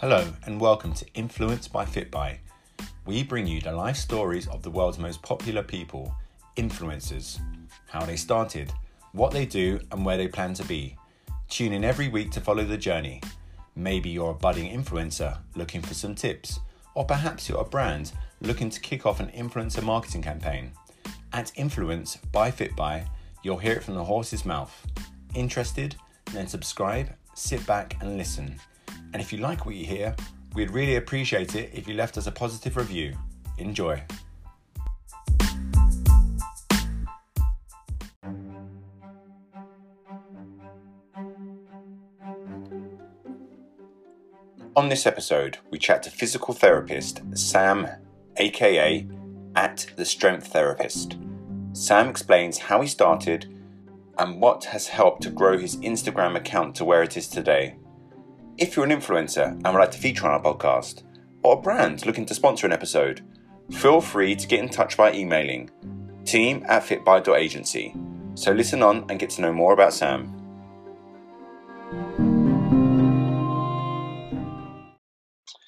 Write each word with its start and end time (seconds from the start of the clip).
Hello, 0.00 0.30
and 0.44 0.60
welcome 0.60 0.92
to 0.92 1.06
Influence 1.14 1.68
by 1.68 1.86
FitBy. 1.86 2.36
We 3.06 3.22
bring 3.22 3.46
you 3.46 3.62
the 3.62 3.72
life 3.72 3.96
stories 3.96 4.46
of 4.46 4.62
the 4.62 4.68
world's 4.70 4.98
most 4.98 5.22
popular 5.22 5.62
people, 5.62 6.14
influencers, 6.58 7.40
how 7.88 8.04
they 8.04 8.16
started, 8.16 8.70
what 9.12 9.32
they 9.32 9.46
do, 9.46 9.80
and 9.90 10.04
where 10.04 10.18
they 10.18 10.28
plan 10.28 10.52
to 10.52 10.64
be. 10.64 10.98
Tune 11.48 11.72
in 11.72 11.82
every 11.82 12.08
week 12.08 12.30
to 12.32 12.42
follow 12.42 12.62
the 12.62 12.76
journey. 12.76 13.22
Maybe 13.74 14.10
you're 14.10 14.32
a 14.32 14.34
budding 14.34 14.70
influencer 14.70 15.38
looking 15.54 15.80
for 15.80 15.94
some 15.94 16.14
tips, 16.14 16.60
or 16.92 17.06
perhaps 17.06 17.48
you're 17.48 17.62
a 17.62 17.64
brand 17.64 18.12
looking 18.42 18.68
to 18.68 18.80
kick 18.80 19.06
off 19.06 19.18
an 19.18 19.28
influencer 19.28 19.82
marketing 19.82 20.20
campaign. 20.20 20.72
At 21.32 21.52
Influence 21.56 22.16
by 22.32 22.50
FitBy, 22.50 23.08
you'll 23.42 23.56
hear 23.56 23.72
it 23.72 23.84
from 23.84 23.94
the 23.94 24.04
horse's 24.04 24.44
mouth. 24.44 24.86
Interested? 25.34 25.96
Then 26.34 26.48
subscribe, 26.48 27.14
sit 27.32 27.66
back, 27.66 27.96
and 28.02 28.18
listen. 28.18 28.60
And 29.16 29.22
if 29.22 29.32
you 29.32 29.38
like 29.38 29.64
what 29.64 29.74
you 29.74 29.86
hear, 29.86 30.14
we'd 30.54 30.70
really 30.70 30.96
appreciate 30.96 31.54
it 31.54 31.70
if 31.72 31.88
you 31.88 31.94
left 31.94 32.18
us 32.18 32.26
a 32.26 32.30
positive 32.30 32.76
review. 32.76 33.14
Enjoy. 33.56 34.02
On 44.76 44.90
this 44.90 45.06
episode, 45.06 45.56
we 45.70 45.78
chat 45.78 46.02
to 46.02 46.10
physical 46.10 46.52
therapist 46.52 47.22
Sam, 47.32 47.88
aka 48.36 49.08
at 49.54 49.86
the 49.96 50.04
Strength 50.04 50.48
Therapist. 50.48 51.16
Sam 51.72 52.10
explains 52.10 52.58
how 52.58 52.82
he 52.82 52.86
started 52.86 53.46
and 54.18 54.42
what 54.42 54.64
has 54.64 54.88
helped 54.88 55.22
to 55.22 55.30
grow 55.30 55.56
his 55.56 55.78
Instagram 55.78 56.36
account 56.36 56.74
to 56.74 56.84
where 56.84 57.02
it 57.02 57.16
is 57.16 57.28
today. 57.28 57.76
If 58.58 58.74
you're 58.74 58.86
an 58.86 58.90
influencer 58.90 59.48
and 59.48 59.64
would 59.64 59.74
like 59.74 59.90
to 59.90 59.98
feature 59.98 60.24
on 60.24 60.30
our 60.30 60.40
podcast, 60.40 61.02
or 61.42 61.58
a 61.58 61.60
brand 61.60 62.06
looking 62.06 62.24
to 62.24 62.34
sponsor 62.34 62.66
an 62.66 62.72
episode, 62.72 63.20
feel 63.70 64.00
free 64.00 64.34
to 64.34 64.46
get 64.46 64.60
in 64.60 64.70
touch 64.70 64.96
by 64.96 65.12
emailing 65.12 65.70
team 66.24 66.64
at 66.66 66.82
fitby.agency. 66.82 67.94
So 68.34 68.52
listen 68.52 68.82
on 68.82 69.04
and 69.10 69.18
get 69.18 69.28
to 69.30 69.42
know 69.42 69.52
more 69.52 69.74
about 69.74 69.92
Sam. 69.92 70.32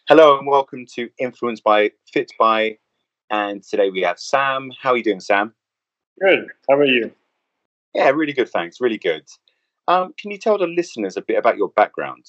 Hello 0.08 0.38
and 0.38 0.46
welcome 0.46 0.86
to 0.94 1.10
Influence 1.18 1.60
by 1.60 1.90
FitBy. 2.16 2.78
And 3.28 3.62
today 3.62 3.90
we 3.90 4.00
have 4.00 4.18
Sam. 4.18 4.70
How 4.80 4.92
are 4.92 4.96
you 4.96 5.04
doing, 5.04 5.20
Sam? 5.20 5.54
Good. 6.22 6.46
How 6.70 6.76
are 6.76 6.86
you? 6.86 7.12
Yeah, 7.94 8.08
really 8.08 8.32
good, 8.32 8.48
thanks. 8.48 8.80
Really 8.80 8.96
good. 8.96 9.26
Um, 9.88 10.14
can 10.18 10.30
you 10.30 10.38
tell 10.38 10.56
the 10.56 10.66
listeners 10.66 11.18
a 11.18 11.20
bit 11.20 11.36
about 11.36 11.58
your 11.58 11.68
background? 11.68 12.24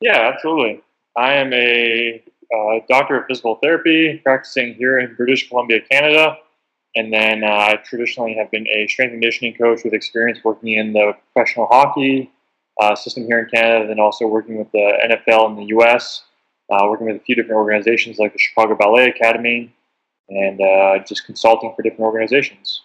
Yeah, 0.00 0.30
absolutely. 0.32 0.82
I 1.16 1.34
am 1.34 1.52
a 1.52 2.22
uh, 2.54 2.80
doctor 2.88 3.20
of 3.20 3.26
physical 3.26 3.56
therapy 3.56 4.18
practicing 4.24 4.74
here 4.74 4.98
in 4.98 5.14
British 5.14 5.48
Columbia, 5.48 5.80
Canada. 5.90 6.36
And 6.96 7.12
then 7.12 7.44
uh, 7.44 7.46
I 7.46 7.76
traditionally 7.84 8.34
have 8.34 8.50
been 8.50 8.66
a 8.66 8.86
strength 8.88 9.12
and 9.12 9.22
conditioning 9.22 9.54
coach 9.54 9.84
with 9.84 9.92
experience 9.92 10.40
working 10.42 10.70
in 10.74 10.92
the 10.92 11.12
professional 11.32 11.66
hockey 11.66 12.30
uh, 12.80 12.96
system 12.96 13.24
here 13.26 13.38
in 13.40 13.48
Canada, 13.48 13.82
and 13.82 13.90
then 13.90 14.00
also 14.00 14.26
working 14.26 14.58
with 14.58 14.70
the 14.72 15.18
NFL 15.28 15.50
in 15.50 15.56
the 15.56 15.76
US, 15.76 16.24
uh, 16.70 16.78
working 16.88 17.06
with 17.06 17.16
a 17.16 17.20
few 17.20 17.34
different 17.34 17.56
organizations 17.56 18.18
like 18.18 18.32
the 18.32 18.38
Chicago 18.38 18.74
Ballet 18.74 19.08
Academy, 19.08 19.72
and 20.28 20.60
uh, 20.60 20.98
just 21.06 21.26
consulting 21.26 21.72
for 21.76 21.82
different 21.82 22.00
organizations. 22.00 22.82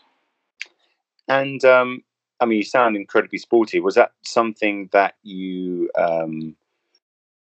And 1.27 1.63
um, 1.65 2.03
I 2.39 2.45
mean, 2.45 2.57
you 2.57 2.63
sound 2.63 2.95
incredibly 2.95 3.39
sporty. 3.39 3.79
Was 3.79 3.95
that 3.95 4.11
something 4.23 4.89
that 4.91 5.15
you 5.23 5.89
um, 5.97 6.55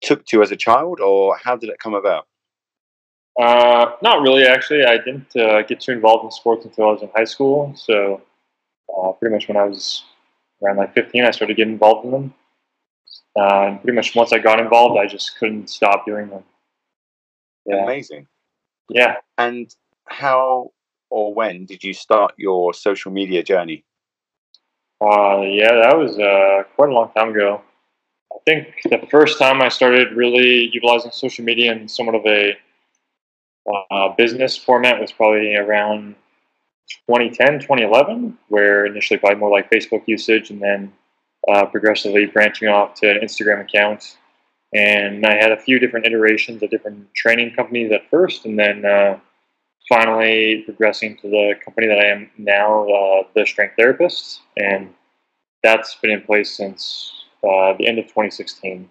took 0.00 0.24
to 0.27 0.42
as 0.42 0.50
a 0.50 0.56
child, 0.56 1.00
or 1.00 1.36
how 1.42 1.56
did 1.56 1.70
it 1.70 1.78
come 1.78 1.94
about? 1.94 2.26
Uh, 3.41 3.92
not 4.03 4.20
really, 4.22 4.44
actually. 4.44 4.84
I 4.84 4.98
didn't 4.98 5.34
uh, 5.36 5.62
get 5.62 5.81
too 5.81 5.92
involved 5.92 6.25
in 6.25 6.31
sports 6.31 6.64
until 6.64 6.88
I 6.88 6.92
was 6.92 7.03
in 7.03 7.10
high 7.14 7.25
school. 7.25 7.72
So, 7.76 8.20
uh, 8.97 9.12
pretty 9.12 9.34
much 9.34 9.47
when 9.47 9.56
I 9.56 9.64
was 9.64 10.03
around 10.62 10.76
like 10.76 10.94
15, 10.94 11.25
I 11.25 11.31
started 11.31 11.56
getting 11.56 11.75
involved 11.75 12.04
in 12.04 12.10
them. 12.10 12.34
Uh, 13.38 13.66
and 13.69 13.81
pretty 13.81 13.94
much 13.94 14.16
once 14.16 14.32
I 14.32 14.38
got 14.38 14.58
involved, 14.58 14.98
I 14.98 15.06
just 15.06 15.38
couldn't 15.38 15.70
stop 15.70 16.04
doing 16.04 16.28
them. 16.28 16.42
Yeah. 17.64 17.84
Amazing. 17.84 18.26
Yeah. 18.88 19.16
And 19.37 19.72
how 20.06 20.72
or 21.10 21.32
when 21.32 21.64
did 21.66 21.84
you 21.84 21.92
start 21.92 22.34
your 22.37 22.75
social 22.75 23.12
media 23.12 23.42
journey? 23.42 23.84
Uh, 25.00 25.42
yeah, 25.42 25.75
that 25.75 25.97
was 25.97 26.19
uh, 26.19 26.64
quite 26.75 26.88
a 26.88 26.92
long 26.92 27.12
time 27.12 27.31
ago. 27.31 27.62
I 28.33 28.39
think 28.44 28.75
the 28.84 29.06
first 29.11 29.39
time 29.39 29.62
I 29.62 29.69
started 29.69 30.16
really 30.16 30.71
utilizing 30.72 31.11
social 31.11 31.44
media 31.44 31.72
in 31.72 31.89
somewhat 31.89 32.15
of 32.15 32.27
a 32.27 32.56
uh, 33.91 34.09
business 34.16 34.56
format 34.56 35.00
was 35.00 35.12
probably 35.12 35.55
around 35.56 36.15
2010, 37.09 37.61
2011, 37.61 38.38
where 38.49 38.87
initially 38.87 39.19
probably 39.19 39.38
more 39.38 39.50
like 39.50 39.71
Facebook 39.71 40.03
usage 40.06 40.50
and 40.50 40.61
then 40.61 40.93
uh, 41.49 41.67
progressively 41.67 42.27
branching 42.27 42.69
off 42.69 42.94
to 42.94 43.11
an 43.11 43.21
Instagram 43.21 43.61
account. 43.61 44.17
And 44.75 45.25
I 45.25 45.34
had 45.34 45.53
a 45.53 45.56
few 45.56 45.78
different 45.78 46.06
iterations 46.06 46.62
of 46.62 46.71
different 46.71 47.12
training 47.15 47.55
companies 47.55 47.91
at 47.93 48.09
first, 48.11 48.44
and 48.44 48.59
then 48.59 48.84
uh, 48.84 49.19
finally 49.88 50.62
progressing 50.67 51.17
to 51.19 51.28
the 51.28 51.55
company 51.65 51.87
that 51.87 51.99
I 51.99 52.06
am 52.06 52.31
now, 52.37 52.88
uh, 52.88 53.22
the 53.34 53.47
Strength 53.47 53.77
Therapist. 53.78 54.43
And 54.56 54.93
that's 55.62 55.94
been 55.97 56.11
in 56.11 56.22
place 56.22 56.56
since 56.56 57.18
uh, 57.44 57.75
the 57.76 57.87
end 57.87 57.99
of 57.99 58.06
2016. 58.06 58.88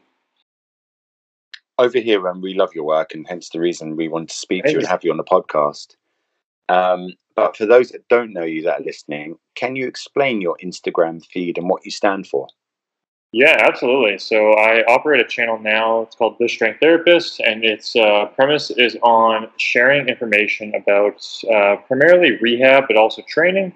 Over 1.80 2.00
here, 2.00 2.28
um, 2.28 2.42
we 2.42 2.56
love 2.56 2.74
your 2.74 2.86
work, 2.86 3.14
and 3.14 3.28
hence 3.28 3.50
the 3.50 3.60
reason 3.60 3.96
we 3.96 4.08
want 4.08 4.30
to 4.30 4.36
speak 4.36 4.64
to 4.66 4.72
you 4.72 4.80
and 4.80 4.88
have 4.88 5.04
you 5.04 5.12
on 5.12 5.18
the 5.18 5.24
podcast. 5.24 5.96
Um, 6.70 7.14
but 7.36 7.56
for 7.56 7.66
those 7.66 7.90
that 7.90 8.08
don't 8.08 8.34
know 8.34 8.44
you 8.44 8.64
that 8.64 8.82
are 8.82 8.84
listening, 8.84 9.38
can 9.56 9.76
you 9.76 9.88
explain 9.88 10.42
your 10.42 10.58
Instagram 10.64 11.24
feed 11.24 11.58
and 11.58 11.70
what 11.70 11.86
you 11.86 11.92
stand 11.92 12.26
for? 12.28 12.48
Yeah, 13.32 13.58
absolutely. 13.60 14.18
So 14.18 14.54
I 14.54 14.84
operate 14.86 15.20
a 15.20 15.28
channel 15.28 15.60
now. 15.60 16.02
It's 16.02 16.16
called 16.16 16.38
The 16.40 16.48
Strength 16.48 16.80
Therapist, 16.80 17.40
and 17.42 17.64
its 17.64 17.96
uh, 17.96 18.26
premise 18.36 18.72
is 18.72 18.98
on 19.04 19.50
sharing 19.58 20.08
information 20.08 20.74
about 20.74 21.24
uh, 21.54 21.76
primarily 21.88 22.38
rehab, 22.38 22.86
but 22.88 22.98
also 22.98 23.22
training 23.28 23.74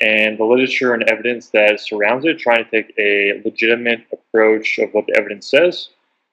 and 0.00 0.38
the 0.38 0.44
literature 0.44 0.94
and 0.94 1.02
evidence 1.04 1.50
that 1.50 1.80
surrounds 1.80 2.24
it, 2.24 2.38
trying 2.38 2.64
to 2.64 2.70
take 2.70 2.94
a 2.98 3.42
legitimate 3.44 4.06
approach 4.12 4.78
of 4.78 4.90
what 4.92 5.06
the 5.06 5.16
evidence 5.18 5.50
says. 5.50 5.88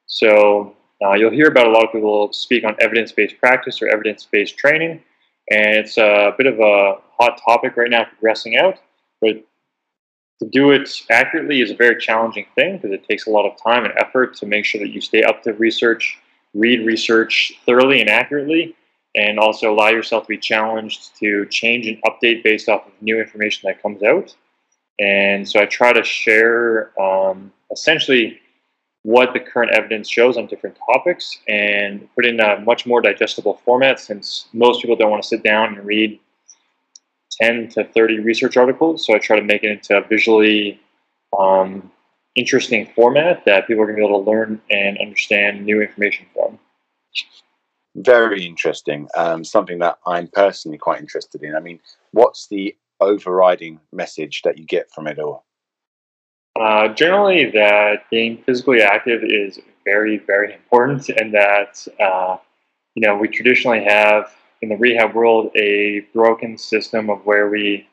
So 0.06 0.76
uh, 1.03 1.14
you'll 1.14 1.31
hear 1.31 1.48
about 1.48 1.68
a 1.68 1.72
lot 1.72 1.86
of 1.86 1.92
people 1.92 2.31
speak 2.31 2.64
on 2.64 2.76
evidence-based 2.80 3.38
practice 3.40 3.81
or 3.81 3.88
evidence-based 3.88 4.58
training, 4.58 5.02
and 5.50 5.76
it's 5.78 5.98
a 5.98 6.34
bit 6.38 6.48
of 6.48 6.59
a 6.59 6.98
hot 7.18 7.42
topic 7.44 7.76
right 7.76 7.90
now 7.90 8.06
progressing 8.06 8.58
out. 8.58 8.78
But 9.22 9.44
to 10.40 10.50
do 10.50 10.72
it 10.72 10.90
accurately 11.09 11.62
is 11.62 11.72
a 11.72 11.76
very 11.76 12.00
challenging 12.00 12.46
thing 12.56 12.78
because 12.78 12.92
it 12.92 13.08
takes 13.08 13.26
a 13.26 13.30
lot 13.30 13.50
of 13.50 13.62
time 13.62 13.86
and 13.86 13.94
effort 13.97 14.36
to 14.38 14.46
make 14.46 14.66
sure 14.66 14.82
that 14.82 14.90
you 14.90 15.02
stay 15.02 15.24
up 15.24 15.42
to 15.44 15.53
research, 15.53 16.18
read 16.53 16.86
research 16.86 17.53
thoroughly 17.66 18.02
and 18.02 18.09
accurately, 18.09 18.76
and 19.16 19.40
also 19.40 19.74
allow 19.74 19.90
yourself 19.90 20.24
to 20.24 20.30
be 20.30 20.38
challenged 20.38 21.18
to 21.20 21.46
change 21.48 21.88
and 21.88 22.02
update 22.03 22.44
based 22.44 22.70
off 22.70 22.86
of 22.86 22.94
new 23.02 23.20
information 23.20 23.68
that 23.68 23.81
comes 23.81 24.03
out. 24.03 24.36
And 25.00 25.48
so 25.48 25.59
I 25.59 25.66
try 25.66 25.94
to 25.94 26.03
share 26.03 27.00
um, 27.00 27.52
essentially 27.72 28.40
what 29.03 29.34
the 29.34 29.40
current 29.40 29.72
evidence 29.72 30.09
shows 30.09 30.36
on 30.36 30.48
different 30.48 30.78
topics 30.86 31.38
and 31.48 32.08
put 32.16 32.26
in 32.26 32.40
a 32.40 32.59
much 32.62 32.86
more 32.86 33.02
digestible 33.02 33.62
format 33.64 34.00
since 34.00 34.48
most 34.52 34.81
people 34.81 34.96
don't 34.96 35.12
want 35.12 35.22
to 35.22 35.28
sit 35.28 35.44
down 35.44 35.76
and 35.76 35.86
read 35.86 36.20
10 37.42 37.70
to 37.70 37.84
30 37.84 38.20
research 38.20 38.58
articles. 38.58 39.06
So 39.06 39.14
I 39.14 39.20
try 39.20 39.38
to 39.38 39.46
make 39.46 39.64
it 39.64 39.70
into 39.70 39.97
a 39.97 40.02
visually 40.08 40.79
um, 41.38 41.91
interesting 42.35 42.90
format 42.96 43.46
that 43.46 43.68
people 43.68 43.84
are 43.84 43.85
going 43.85 43.97
to 43.97 44.02
be 44.02 44.08
able 44.08 44.23
to 44.23 44.29
learn 44.29 44.61
and 44.70 44.97
understand 44.97 45.66
new 45.66 45.82
information 45.82 46.26
from 46.34 46.58
very 47.96 48.46
interesting. 48.46 49.08
Um, 49.16 49.44
something 49.44 49.80
that 49.80 49.97
I'm 50.06 50.28
personally 50.28 50.78
quite 50.78 51.00
interested 51.00 51.44
in. 51.44 51.56
I 51.56 51.59
mean, 51.59 51.80
what's 52.12 52.47
the 52.47 52.76
overriding 53.00 53.80
message 53.92 54.42
that 54.44 54.58
you 54.58 54.66
get 54.66 54.92
from 54.92 55.08
it 55.08 55.20
all? 55.20 55.46
Uh, 56.59 56.88
generally, 56.90 57.52
that 57.52 58.09
being 58.09 58.42
physically 58.44 58.82
active 58.82 59.24
is 59.24 59.59
very, 59.84 60.18
very 60.18 60.53
important, 60.53 61.09
and 61.09 61.34
that 61.34 61.86
uh, 62.00 62.38
you 62.96 63.06
know 63.06 63.16
we 63.16 63.28
traditionally 63.28 63.84
have 63.84 64.34
in 64.62 64.70
the 64.70 64.78
rehab 64.78 65.14
world 65.14 65.52
a 65.56 66.00
broken 66.14 66.58
system 66.58 67.09
of 67.09 67.26
where 67.26 67.50
we 67.50 67.88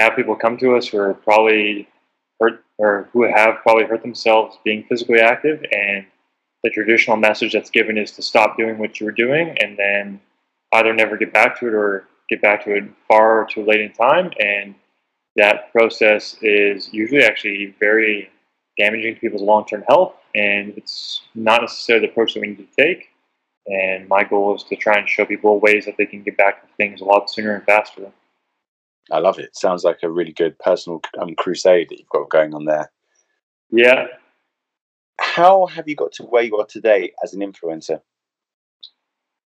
have 0.00 0.16
people 0.16 0.34
come 0.34 0.56
to 0.58 0.76
us 0.76 0.88
who 0.88 0.98
are 0.98 1.14
probably 1.14 1.88
hurt 2.40 2.64
or 2.78 3.08
who 3.12 3.22
have 3.22 3.56
probably 3.62 3.84
hurt 3.84 4.02
themselves 4.02 4.58
being 4.64 4.84
physically 4.88 5.20
active, 5.20 5.64
and 5.70 6.04
the 6.62 6.70
traditional 6.70 7.16
message 7.16 7.52
that's 7.52 7.70
given 7.70 7.98
is 7.98 8.12
to 8.12 8.22
stop 8.22 8.56
doing 8.56 8.78
what 8.78 9.00
you 9.00 9.06
were 9.06 9.12
doing 9.12 9.56
and 9.60 9.76
then 9.76 10.20
either 10.72 10.92
never 10.92 11.16
get 11.16 11.32
back 11.32 11.58
to 11.60 11.68
it 11.68 11.74
or 11.74 12.06
get 12.28 12.40
back 12.40 12.64
to 12.64 12.74
it 12.74 12.84
far 13.08 13.46
too 13.50 13.64
late 13.64 13.80
in 13.80 13.92
time. 13.92 14.30
And 14.38 14.74
that 15.36 15.72
process 15.72 16.36
is 16.42 16.92
usually 16.92 17.24
actually 17.24 17.74
very 17.80 18.30
damaging 18.78 19.14
to 19.14 19.20
people's 19.20 19.42
long-term 19.42 19.84
health, 19.88 20.14
and 20.34 20.72
it's 20.76 21.22
not 21.34 21.60
necessarily 21.60 22.06
the 22.06 22.12
approach 22.12 22.34
that 22.34 22.40
we 22.40 22.48
need 22.48 22.58
to 22.58 22.82
take. 22.84 23.08
And 23.66 24.08
my 24.08 24.24
goal 24.24 24.56
is 24.56 24.64
to 24.64 24.76
try 24.76 24.98
and 24.98 25.08
show 25.08 25.24
people 25.24 25.60
ways 25.60 25.84
that 25.84 25.96
they 25.96 26.06
can 26.06 26.22
get 26.22 26.36
back 26.36 26.62
to 26.62 26.74
things 26.76 27.00
a 27.00 27.04
lot 27.04 27.30
sooner 27.30 27.54
and 27.54 27.64
faster. 27.64 28.10
I 29.10 29.18
love 29.18 29.38
it. 29.38 29.56
Sounds 29.56 29.84
like 29.84 29.98
a 30.02 30.10
really 30.10 30.32
good 30.32 30.58
personal 30.58 31.00
um, 31.20 31.34
crusade 31.34 31.88
that 31.90 31.98
you've 31.98 32.08
got 32.08 32.28
going 32.28 32.54
on 32.54 32.64
there. 32.64 32.90
Yeah. 33.70 34.06
How 35.34 35.64
have 35.64 35.88
you 35.88 35.96
got 35.96 36.12
to 36.12 36.24
where 36.24 36.42
you 36.42 36.58
are 36.58 36.66
today 36.66 37.12
as 37.24 37.32
an 37.32 37.40
influencer? 37.40 38.02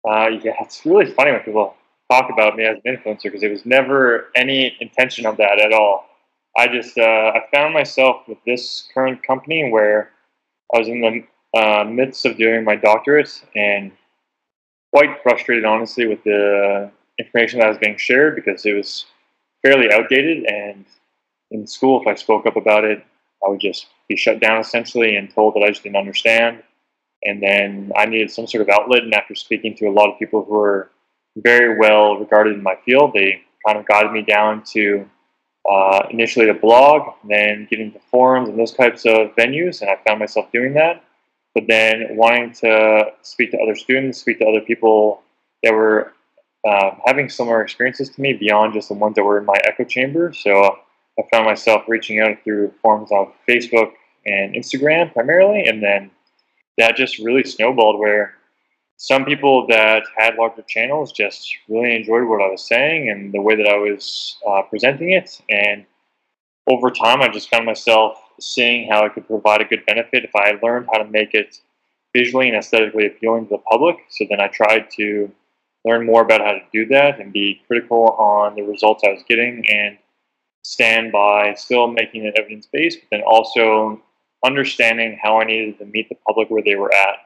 Uh, 0.03 0.29
yeah, 0.43 0.53
it's 0.59 0.83
really 0.83 1.11
funny 1.11 1.31
when 1.31 1.41
people 1.41 1.75
talk 2.09 2.31
about 2.33 2.55
me 2.55 2.63
as 2.63 2.77
an 2.83 2.97
influencer 2.97 3.25
because 3.25 3.43
it 3.43 3.51
was 3.51 3.67
never 3.67 4.31
any 4.35 4.75
intention 4.79 5.27
of 5.27 5.37
that 5.37 5.59
at 5.59 5.73
all. 5.73 6.07
I 6.57 6.67
just 6.69 6.97
uh, 6.97 7.33
I 7.35 7.41
found 7.53 7.75
myself 7.75 8.27
with 8.27 8.39
this 8.47 8.87
current 8.95 9.21
company 9.21 9.69
where 9.69 10.09
I 10.73 10.79
was 10.79 10.87
in 10.87 11.01
the 11.01 11.59
uh, 11.59 11.83
midst 11.83 12.25
of 12.25 12.35
doing 12.35 12.63
my 12.63 12.75
doctorate 12.75 13.43
and 13.55 13.91
quite 14.91 15.21
frustrated, 15.21 15.65
honestly, 15.65 16.07
with 16.07 16.23
the 16.23 16.89
information 17.19 17.59
that 17.59 17.69
was 17.69 17.77
being 17.77 17.97
shared 17.97 18.35
because 18.35 18.65
it 18.65 18.73
was 18.73 19.05
fairly 19.61 19.93
outdated. 19.93 20.45
And 20.45 20.85
in 21.51 21.67
school, 21.67 22.01
if 22.01 22.07
I 22.07 22.15
spoke 22.15 22.47
up 22.47 22.55
about 22.55 22.85
it, 22.85 23.05
I 23.45 23.49
would 23.49 23.59
just 23.59 23.85
be 24.07 24.15
shut 24.15 24.39
down 24.39 24.59
essentially 24.59 25.15
and 25.15 25.33
told 25.33 25.55
that 25.55 25.63
I 25.63 25.69
just 25.69 25.83
didn't 25.83 25.97
understand. 25.97 26.63
And 27.23 27.41
then 27.41 27.91
I 27.95 28.05
needed 28.05 28.31
some 28.31 28.47
sort 28.47 28.61
of 28.61 28.69
outlet. 28.69 29.03
And 29.03 29.13
after 29.13 29.35
speaking 29.35 29.75
to 29.77 29.87
a 29.87 29.91
lot 29.91 30.11
of 30.11 30.19
people 30.19 30.43
who 30.43 30.53
were 30.53 30.91
very 31.37 31.77
well 31.77 32.17
regarded 32.17 32.55
in 32.55 32.63
my 32.63 32.75
field, 32.85 33.11
they 33.13 33.41
kind 33.65 33.77
of 33.77 33.85
guided 33.85 34.11
me 34.11 34.21
down 34.21 34.63
to 34.73 35.09
uh, 35.69 36.07
initially 36.11 36.45
the 36.45 36.53
blog, 36.53 37.13
then 37.27 37.67
getting 37.69 37.91
to 37.91 37.99
forums 38.11 38.49
and 38.49 38.59
those 38.59 38.73
types 38.73 39.05
of 39.05 39.35
venues. 39.35 39.81
And 39.81 39.89
I 39.89 39.97
found 40.07 40.19
myself 40.19 40.51
doing 40.51 40.73
that. 40.75 41.03
But 41.55 41.67
then 41.67 42.07
wanting 42.11 42.51
to 42.55 43.05
speak 43.21 43.51
to 43.51 43.57
other 43.57 43.75
students, 43.75 44.19
speak 44.19 44.39
to 44.39 44.45
other 44.45 44.61
people 44.61 45.23
that 45.63 45.73
were 45.73 46.13
uh, 46.67 46.91
having 47.05 47.29
similar 47.29 47.61
experiences 47.61 48.09
to 48.09 48.21
me 48.21 48.33
beyond 48.33 48.73
just 48.73 48.89
the 48.89 48.93
ones 48.93 49.15
that 49.15 49.23
were 49.23 49.39
in 49.39 49.45
my 49.45 49.57
echo 49.63 49.83
chamber. 49.83 50.33
So 50.33 50.79
I 51.17 51.23
found 51.31 51.45
myself 51.45 51.83
reaching 51.87 52.19
out 52.19 52.37
through 52.43 52.73
forums 52.81 53.11
on 53.11 53.31
Facebook 53.47 53.93
and 54.25 54.53
Instagram 54.55 55.13
primarily, 55.13 55.65
and 55.65 55.81
then 55.81 56.11
that 56.77 56.95
just 56.95 57.19
really 57.19 57.43
snowballed 57.43 57.99
where 57.99 58.35
some 58.97 59.25
people 59.25 59.67
that 59.67 60.03
had 60.17 60.35
larger 60.35 60.63
channels 60.63 61.11
just 61.11 61.53
really 61.67 61.95
enjoyed 61.95 62.23
what 62.23 62.41
I 62.41 62.49
was 62.49 62.65
saying 62.65 63.09
and 63.09 63.33
the 63.33 63.41
way 63.41 63.55
that 63.55 63.67
I 63.67 63.77
was 63.77 64.37
uh, 64.47 64.61
presenting 64.63 65.11
it. 65.11 65.41
And 65.49 65.85
over 66.67 66.89
time, 66.91 67.21
I 67.21 67.27
just 67.27 67.49
found 67.49 67.65
myself 67.65 68.17
seeing 68.39 68.89
how 68.89 69.05
I 69.05 69.09
could 69.09 69.27
provide 69.27 69.61
a 69.61 69.65
good 69.65 69.85
benefit 69.85 70.23
if 70.23 70.35
I 70.35 70.57
learned 70.63 70.87
how 70.91 70.99
to 70.99 71.09
make 71.09 71.33
it 71.33 71.59
visually 72.15 72.47
and 72.47 72.57
aesthetically 72.57 73.05
appealing 73.05 73.45
to 73.47 73.49
the 73.51 73.57
public. 73.69 73.97
So 74.09 74.25
then 74.29 74.39
I 74.39 74.47
tried 74.47 74.89
to 74.91 75.31
learn 75.83 76.05
more 76.05 76.21
about 76.21 76.41
how 76.41 76.53
to 76.53 76.61
do 76.73 76.85
that 76.87 77.19
and 77.19 77.31
be 77.31 77.61
critical 77.67 78.09
on 78.11 78.55
the 78.55 78.63
results 78.63 79.03
I 79.05 79.11
was 79.11 79.23
getting 79.27 79.63
and 79.69 79.97
stand 80.65 81.11
by 81.11 81.53
still 81.53 81.87
making 81.87 82.25
it 82.25 82.33
evidence 82.39 82.67
based, 82.71 82.99
but 82.99 83.17
then 83.17 83.23
also 83.27 84.01
understanding 84.43 85.17
how 85.21 85.39
I 85.39 85.43
needed 85.43 85.77
to 85.77 85.85
meet 85.85 86.09
the 86.09 86.17
public 86.27 86.49
where 86.49 86.63
they 86.63 86.75
were 86.75 86.91
at. 86.91 87.17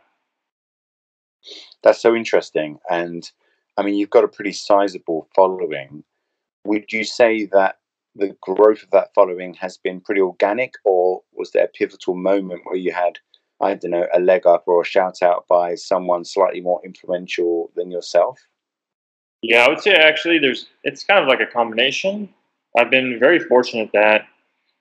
That's 1.82 2.02
so 2.02 2.16
interesting. 2.16 2.80
And 2.90 3.30
I 3.78 3.84
mean, 3.84 3.96
you've 3.96 4.10
got 4.10 4.26
a 4.26 4.28
pretty 4.28 4.52
sizable 4.52 5.30
following. 5.34 6.04
Would 6.66 6.92
you 6.92 7.06
say 7.06 7.46
that 7.54 7.78
the 8.14 8.36
growth 8.42 8.84
of 8.84 8.92
that 8.92 9.14
following 9.16 9.54
has 9.54 9.78
been 9.78 10.02
pretty 10.02 10.20
organic, 10.20 10.74
or 10.84 11.22
was 11.32 11.52
there 11.52 11.64
a 11.64 11.70
pivotal 11.70 12.16
moment 12.16 12.64
where 12.66 12.76
you 12.76 12.92
had, 12.92 13.20
I 13.62 13.76
don't 13.76 13.92
know, 13.92 14.08
a 14.14 14.20
leg 14.20 14.46
up 14.46 14.66
or 14.68 14.82
a 14.82 14.86
shout 14.86 15.22
out 15.22 15.48
by 15.48 15.76
someone 15.76 16.26
slightly 16.26 16.60
more 16.60 16.82
influential 16.84 17.72
than 17.78 17.90
yourself? 17.90 18.38
Yeah, 19.42 19.64
I 19.64 19.70
would 19.70 19.80
say 19.80 19.94
actually 19.94 20.40
there's 20.40 20.68
it's 20.84 21.06
kind 21.06 21.22
of 21.22 21.30
like 21.30 21.40
a 21.40 21.50
combination. 21.50 22.34
I've 22.78 22.90
been 22.90 23.20
very 23.20 23.40
fortunate 23.40 23.90
that 23.94 24.28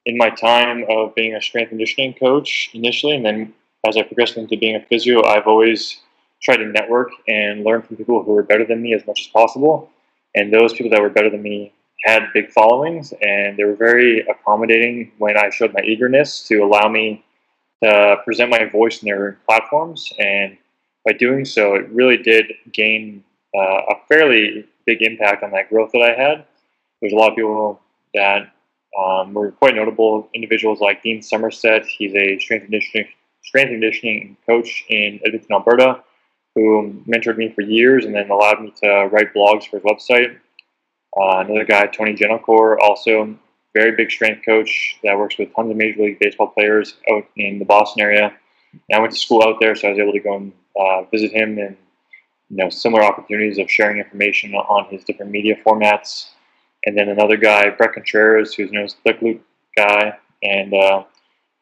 in 0.06 0.16
my 0.16 0.30
time 0.30 0.84
of 0.88 1.14
being 1.14 1.34
a 1.34 1.42
strength 1.42 1.70
conditioning 1.70 2.14
coach 2.14 2.70
initially, 2.74 3.14
and 3.14 3.24
then 3.24 3.54
as 3.86 3.96
I 3.96 4.02
progressed 4.02 4.36
into 4.36 4.56
being 4.56 4.76
a 4.76 4.80
physio, 4.80 5.24
I've 5.24 5.46
always 5.46 6.00
tried 6.42 6.58
to 6.58 6.66
network 6.66 7.10
and 7.26 7.64
learn 7.64 7.82
from 7.82 7.96
people 7.96 8.22
who 8.22 8.32
were 8.32 8.42
better 8.42 8.64
than 8.64 8.82
me 8.82 8.94
as 8.94 9.06
much 9.06 9.20
as 9.20 9.26
possible. 9.28 9.90
And 10.34 10.52
those 10.52 10.72
people 10.72 10.90
that 10.90 11.00
were 11.00 11.10
better 11.10 11.30
than 11.30 11.42
me 11.42 11.72
had 12.04 12.32
big 12.32 12.50
followings, 12.52 13.12
and 13.22 13.56
they 13.56 13.64
were 13.64 13.74
very 13.74 14.20
accommodating 14.20 15.12
when 15.18 15.36
I 15.36 15.50
showed 15.50 15.74
my 15.74 15.80
eagerness 15.82 16.46
to 16.48 16.58
allow 16.58 16.88
me 16.88 17.24
to 17.82 18.16
present 18.24 18.50
my 18.50 18.64
voice 18.66 19.02
in 19.02 19.06
their 19.06 19.38
platforms. 19.48 20.12
And 20.18 20.56
by 21.04 21.12
doing 21.12 21.44
so, 21.44 21.74
it 21.74 21.88
really 21.90 22.16
did 22.16 22.52
gain 22.72 23.24
uh, 23.56 23.80
a 23.90 23.94
fairly 24.08 24.66
big 24.86 25.02
impact 25.02 25.42
on 25.42 25.50
that 25.52 25.68
growth 25.70 25.90
that 25.92 26.02
I 26.02 26.20
had. 26.20 26.44
There's 27.00 27.12
a 27.12 27.16
lot 27.16 27.30
of 27.30 27.36
people 27.36 27.80
that 28.14 28.52
um, 28.98 29.34
were 29.34 29.52
quite 29.52 29.74
notable 29.74 30.28
individuals 30.34 30.80
like 30.80 31.02
Dean 31.02 31.22
Somerset. 31.22 31.84
He's 31.86 32.14
a 32.14 32.38
strength 32.38 32.64
conditioning 32.64 33.08
strength 33.42 33.70
conditioning 33.70 34.36
coach 34.46 34.84
in 34.88 35.20
Edmonton, 35.24 35.52
Alberta, 35.52 36.02
who 36.54 37.02
mentored 37.08 37.36
me 37.36 37.50
for 37.54 37.62
years 37.62 38.04
and 38.04 38.14
then 38.14 38.30
allowed 38.30 38.60
me 38.60 38.72
to 38.82 39.08
write 39.10 39.32
blogs 39.32 39.68
for 39.68 39.78
his 39.78 39.84
website. 39.84 40.36
Uh, 41.16 41.38
another 41.38 41.64
guy, 41.64 41.86
Tony 41.86 42.14
Gentilcore, 42.14 42.76
also 42.80 43.34
very 43.74 43.92
big 43.92 44.10
strength 44.10 44.44
coach 44.44 44.98
that 45.02 45.16
works 45.16 45.38
with 45.38 45.54
tons 45.54 45.70
of 45.70 45.76
Major 45.76 46.02
League 46.02 46.18
Baseball 46.18 46.48
players 46.48 46.96
out 47.10 47.24
in 47.36 47.58
the 47.58 47.64
Boston 47.64 48.02
area. 48.02 48.32
And 48.72 48.96
I 48.96 49.00
went 49.00 49.12
to 49.12 49.18
school 49.18 49.42
out 49.42 49.58
there, 49.60 49.74
so 49.74 49.88
I 49.88 49.90
was 49.90 49.98
able 49.98 50.12
to 50.12 50.20
go 50.20 50.36
and 50.36 50.52
uh, 50.78 51.02
visit 51.10 51.32
him 51.32 51.58
and 51.58 51.76
you 52.50 52.56
know 52.56 52.70
similar 52.70 53.02
opportunities 53.02 53.58
of 53.58 53.70
sharing 53.70 53.98
information 53.98 54.54
on 54.54 54.86
his 54.90 55.04
different 55.04 55.30
media 55.30 55.56
formats. 55.64 56.28
And 56.88 56.96
then 56.96 57.10
another 57.10 57.36
guy, 57.36 57.68
Bret 57.68 57.92
Contreras, 57.92 58.54
who's 58.54 58.72
known 58.72 58.84
as 58.84 58.96
the 59.04 59.12
Glute 59.12 59.40
guy, 59.76 60.16
and 60.42 60.72
uh, 60.72 61.04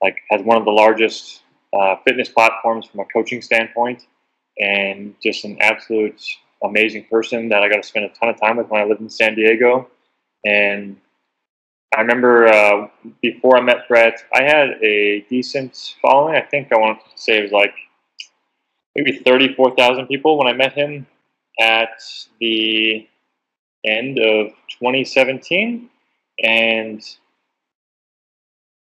like 0.01 0.19
has 0.31 0.41
one 0.43 0.57
of 0.57 0.65
the 0.65 0.71
largest 0.71 1.43
uh, 1.77 1.97
fitness 2.07 2.29
platforms 2.29 2.87
from 2.87 3.01
a 3.01 3.05
coaching 3.07 3.43
standpoint, 3.43 4.07
and 4.61 5.17
just 5.21 5.45
an 5.45 5.59
absolute 5.61 6.23
amazing 6.63 7.07
person 7.11 7.49
that 7.49 7.61
I 7.61 7.69
got 7.69 7.83
to 7.83 7.83
spend 7.83 8.05
a 8.05 8.09
ton 8.11 8.29
of 8.29 8.41
time 8.41 8.57
with 8.57 8.69
when 8.69 8.81
I 8.81 8.85
lived 8.85 9.01
in 9.01 9.11
San 9.11 9.35
Diego. 9.35 9.91
And 10.45 10.97
I 11.97 12.03
remember 12.03 12.47
uh, 12.47 12.87
before 13.21 13.57
I 13.57 13.63
met 13.63 13.89
Bret, 13.89 14.25
I 14.33 14.45
had 14.45 14.81
a 14.81 15.27
decent 15.29 15.97
following. 16.01 16.37
I 16.37 16.43
think 16.43 16.73
I 16.73 16.79
want 16.79 17.01
to 17.01 17.21
say 17.21 17.39
it 17.39 17.43
was 17.43 17.51
like 17.51 17.75
maybe 18.95 19.19
34,000 19.27 20.07
people 20.07 20.39
when 20.39 20.47
I 20.47 20.53
met 20.53 20.75
him 20.75 21.05
at 21.59 22.01
the 22.39 23.09
end 23.87 24.19
of 24.19 24.49
2017. 24.81 25.89
And 26.43 27.03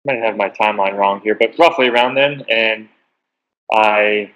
I 0.07 0.13
might 0.13 0.23
have 0.23 0.37
my 0.37 0.49
timeline 0.49 0.97
wrong 0.97 1.21
here, 1.21 1.35
but 1.39 1.57
roughly 1.57 1.87
around 1.87 2.15
then. 2.15 2.43
And 2.49 2.87
I, 3.71 4.31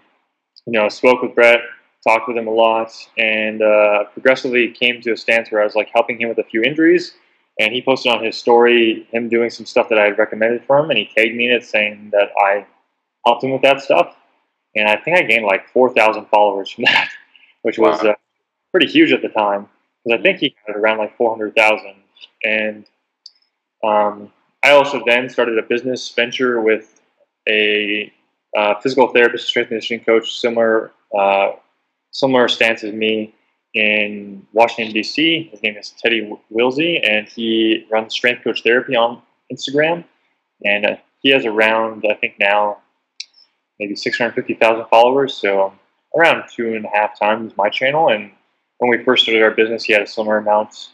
you 0.66 0.74
know, 0.74 0.90
spoke 0.90 1.22
with 1.22 1.36
Bret, 1.36 1.62
talked 2.08 2.28
with 2.28 2.38
him 2.38 2.48
a 2.48 2.52
lot, 2.52 2.92
and 3.18 3.62
uh, 3.62 4.06
progressively 4.14 4.72
came 4.72 5.02
to 5.02 5.12
a 5.12 5.18
stance 5.18 5.52
where 5.52 5.62
I 5.62 5.66
was 5.66 5.76
like 5.76 5.90
helping 5.94 6.20
him 6.20 6.30
with 6.30 6.40
a 6.40 6.44
few 6.44 6.62
injuries. 6.62 7.14
And 7.60 7.74
he 7.74 7.82
posted 7.82 8.12
on 8.12 8.24
his 8.24 8.38
story 8.38 9.08
him 9.12 9.30
doing 9.30 9.50
some 9.50 9.66
stuff 9.66 9.88
that 9.90 9.98
I 9.98 10.06
had 10.06 10.18
recommended 10.18 10.66
for 10.66 10.78
him, 10.80 10.90
and 10.90 11.00
he 11.00 11.06
tagged 11.16 11.36
me 11.36 11.48
in 11.48 11.54
it 11.54 11.64
saying 11.64 12.10
that 12.12 12.30
I 12.38 12.66
helped 13.26 13.44
him 13.44 13.52
with 13.52 13.62
that 13.62 13.82
stuff. 13.82 14.14
And 14.76 14.90
I 14.90 14.98
think 14.98 15.18
I 15.18 15.22
gained 15.22 15.46
like 15.46 15.70
4,000 15.70 16.26
followers 16.26 16.70
from 16.70 16.84
that, 16.88 17.10
which 17.62 17.80
was 17.80 18.04
uh, 18.04 18.14
pretty 18.74 18.88
huge 18.88 19.14
at 19.14 19.22
the 19.22 19.30
time 19.30 19.70
because 20.06 20.20
I 20.20 20.22
think 20.22 20.40
he 20.40 20.56
had 20.66 20.76
around 20.76 21.00
like 21.00 21.16
400,000. 21.18 21.96
And 22.44 22.86
um, 23.84 24.32
I 24.64 24.72
also 24.72 25.04
then 25.06 25.30
started 25.30 25.58
a 25.58 25.64
business 25.64 26.10
venture 26.10 26.62
with 26.62 27.02
a 27.48 28.12
uh, 28.56 28.76
physical 28.82 29.08
therapist, 29.08 29.48
strength 29.48 29.68
and 29.72 29.82
conditioning 29.82 30.04
coach, 30.04 30.40
similar 30.40 30.92
uh, 31.18 31.52
similar 32.12 32.48
stance 32.48 32.84
as 32.84 32.94
me 32.94 33.34
in 33.74 34.46
Washington 34.54 34.94
D.C. 34.94 35.50
His 35.52 35.62
name 35.62 35.76
is 35.76 35.94
Teddy 36.02 36.32
Willsey, 36.50 37.04
and 37.04 37.28
he 37.28 37.86
runs 37.92 38.14
Strength 38.14 38.44
Coach 38.44 38.64
Therapy 38.64 38.96
on 38.96 39.22
Instagram. 39.52 40.06
And 40.64 40.86
uh, 40.86 40.96
he 41.22 41.32
has 41.32 41.46
around, 41.46 42.06
I 42.10 42.14
think 42.14 42.36
now, 42.40 42.78
maybe 43.80 43.96
650,000 43.96 44.86
followers, 44.88 45.34
so 45.34 45.74
around 46.18 46.44
two 46.50 46.74
and 46.74 46.86
a 46.86 46.90
half 46.94 47.20
times 47.20 47.54
my 47.58 47.68
channel. 47.68 48.10
And 48.10 48.32
when 48.79 48.89
we 48.89 49.03
first 49.03 49.24
started 49.24 49.44
our 49.44 49.51
business, 49.51 49.84
he 49.84 49.94
had 49.94 50.01
a 50.01 50.08
similar 50.08 50.38
amount, 50.38 50.89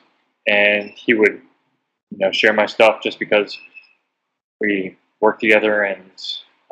and 0.47 0.91
he 0.91 1.13
would, 1.13 1.41
you 2.11 2.17
know, 2.17 2.31
share 2.31 2.53
my 2.53 2.65
stuff 2.65 3.01
just 3.01 3.19
because 3.19 3.57
we 4.59 4.97
worked 5.19 5.41
together, 5.41 5.83
and 5.83 6.11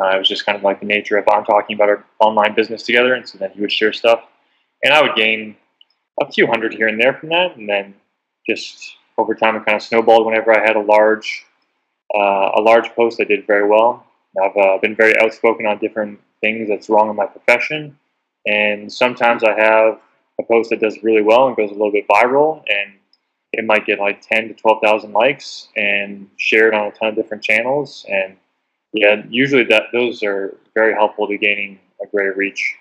uh, 0.02 0.16
it 0.16 0.20
was 0.20 0.28
just 0.28 0.46
kind 0.46 0.58
of 0.58 0.64
like 0.64 0.80
the 0.80 0.86
nature 0.86 1.18
of 1.18 1.28
I'm 1.28 1.46
talking 1.46 1.76
about 1.76 1.90
our 1.90 2.06
online 2.20 2.56
business 2.56 2.84
together, 2.84 3.14
and 3.14 3.28
so 3.28 3.38
then 3.38 3.52
he 3.52 3.62
would 3.62 3.72
share 3.72 3.94
stuff, 3.94 4.22
and 4.84 4.94
I 4.94 5.02
would 5.02 5.16
gain 5.16 5.56
a 6.22 6.32
few 6.32 6.48
hundred 6.48 6.74
here 6.74 6.88
and 6.88 7.00
there 7.00 7.14
from 7.14 7.30
that, 7.30 7.56
and 7.56 7.68
then 7.68 7.96
just 8.48 8.98
over 9.18 9.34
time 9.36 9.56
it 9.56 9.66
kind 9.66 9.76
of 9.76 9.84
snowballed. 9.84 10.26
Whenever 10.26 10.58
I 10.58 10.62
had 10.62 10.76
a 10.76 10.82
large, 10.82 11.46
uh, 12.16 12.52
a 12.56 12.62
large 12.62 12.90
post, 12.96 13.20
I 13.20 13.24
did 13.24 13.48
very 13.48 13.68
well, 13.68 14.06
I've 14.42 14.58
uh, 14.58 14.78
been 14.78 14.96
very 14.96 15.20
outspoken 15.20 15.66
on 15.66 15.80
different 15.80 16.20
things 16.42 16.70
that's 16.70 16.90
wrong 16.90 17.10
in 17.10 17.16
my 17.16 17.26
profession, 17.26 17.98
and 18.46 18.92
sometimes 18.92 19.44
I 19.44 19.60
have 19.60 20.00
a 20.40 20.44
post 20.44 20.70
that 20.70 20.80
does 20.80 20.98
really 21.04 21.22
well 21.22 21.48
and 21.48 21.56
goes 21.58 21.70
a 21.70 21.74
little 21.74 21.92
bit 21.92 22.08
viral, 22.08 22.64
and 22.68 22.94
it 23.54 23.66
might 23.66 23.86
get 23.86 24.00
like 24.00 24.22
ten 24.22 24.48
to 24.48 24.54
twelve 24.54 24.82
thousand 24.84 25.14
likes 25.14 25.68
and 25.76 26.30
shared 26.38 26.74
on 26.74 26.88
a 26.88 26.92
ton 26.92 27.10
of 27.10 27.16
different 27.16 27.44
channels, 27.44 28.06
and 28.10 28.38
yeah, 28.94 29.24
usually 29.30 29.66
that 29.66 29.84
those 29.94 30.24
are 30.24 30.58
very 30.74 30.94
helpful 30.94 31.28
to 31.28 31.38
gaining 31.38 31.80
a 32.02 32.08
greater 32.08 32.34
reach. 32.34 32.76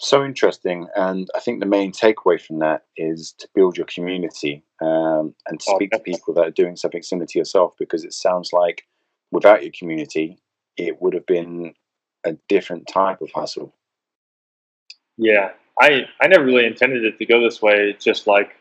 So 0.00 0.24
interesting, 0.24 0.86
and 0.94 1.28
I 1.34 1.40
think 1.40 1.58
the 1.58 1.66
main 1.66 1.90
takeaway 1.90 2.40
from 2.40 2.60
that 2.60 2.84
is 2.96 3.32
to 3.38 3.48
build 3.54 3.76
your 3.76 3.86
community 3.86 4.62
um, 4.80 5.34
and 5.48 5.58
to 5.58 5.70
oh, 5.70 5.76
speak 5.76 5.90
to 5.90 5.98
people 5.98 6.32
that 6.34 6.46
are 6.46 6.52
doing 6.52 6.76
something 6.76 7.02
similar 7.02 7.26
to 7.26 7.38
yourself. 7.38 7.74
Because 7.78 8.04
it 8.04 8.12
sounds 8.12 8.52
like 8.52 8.86
without 9.32 9.64
your 9.64 9.72
community, 9.76 10.38
it 10.76 11.02
would 11.02 11.14
have 11.14 11.26
been 11.26 11.74
a 12.24 12.34
different 12.48 12.86
type 12.86 13.20
of 13.20 13.30
hustle. 13.34 13.74
Yeah, 15.16 15.50
I 15.80 16.06
I 16.20 16.28
never 16.28 16.44
really 16.44 16.66
intended 16.66 17.04
it 17.04 17.18
to 17.18 17.26
go 17.26 17.42
this 17.42 17.62
way. 17.62 17.90
It's 17.90 18.04
just 18.04 18.26
like 18.26 18.56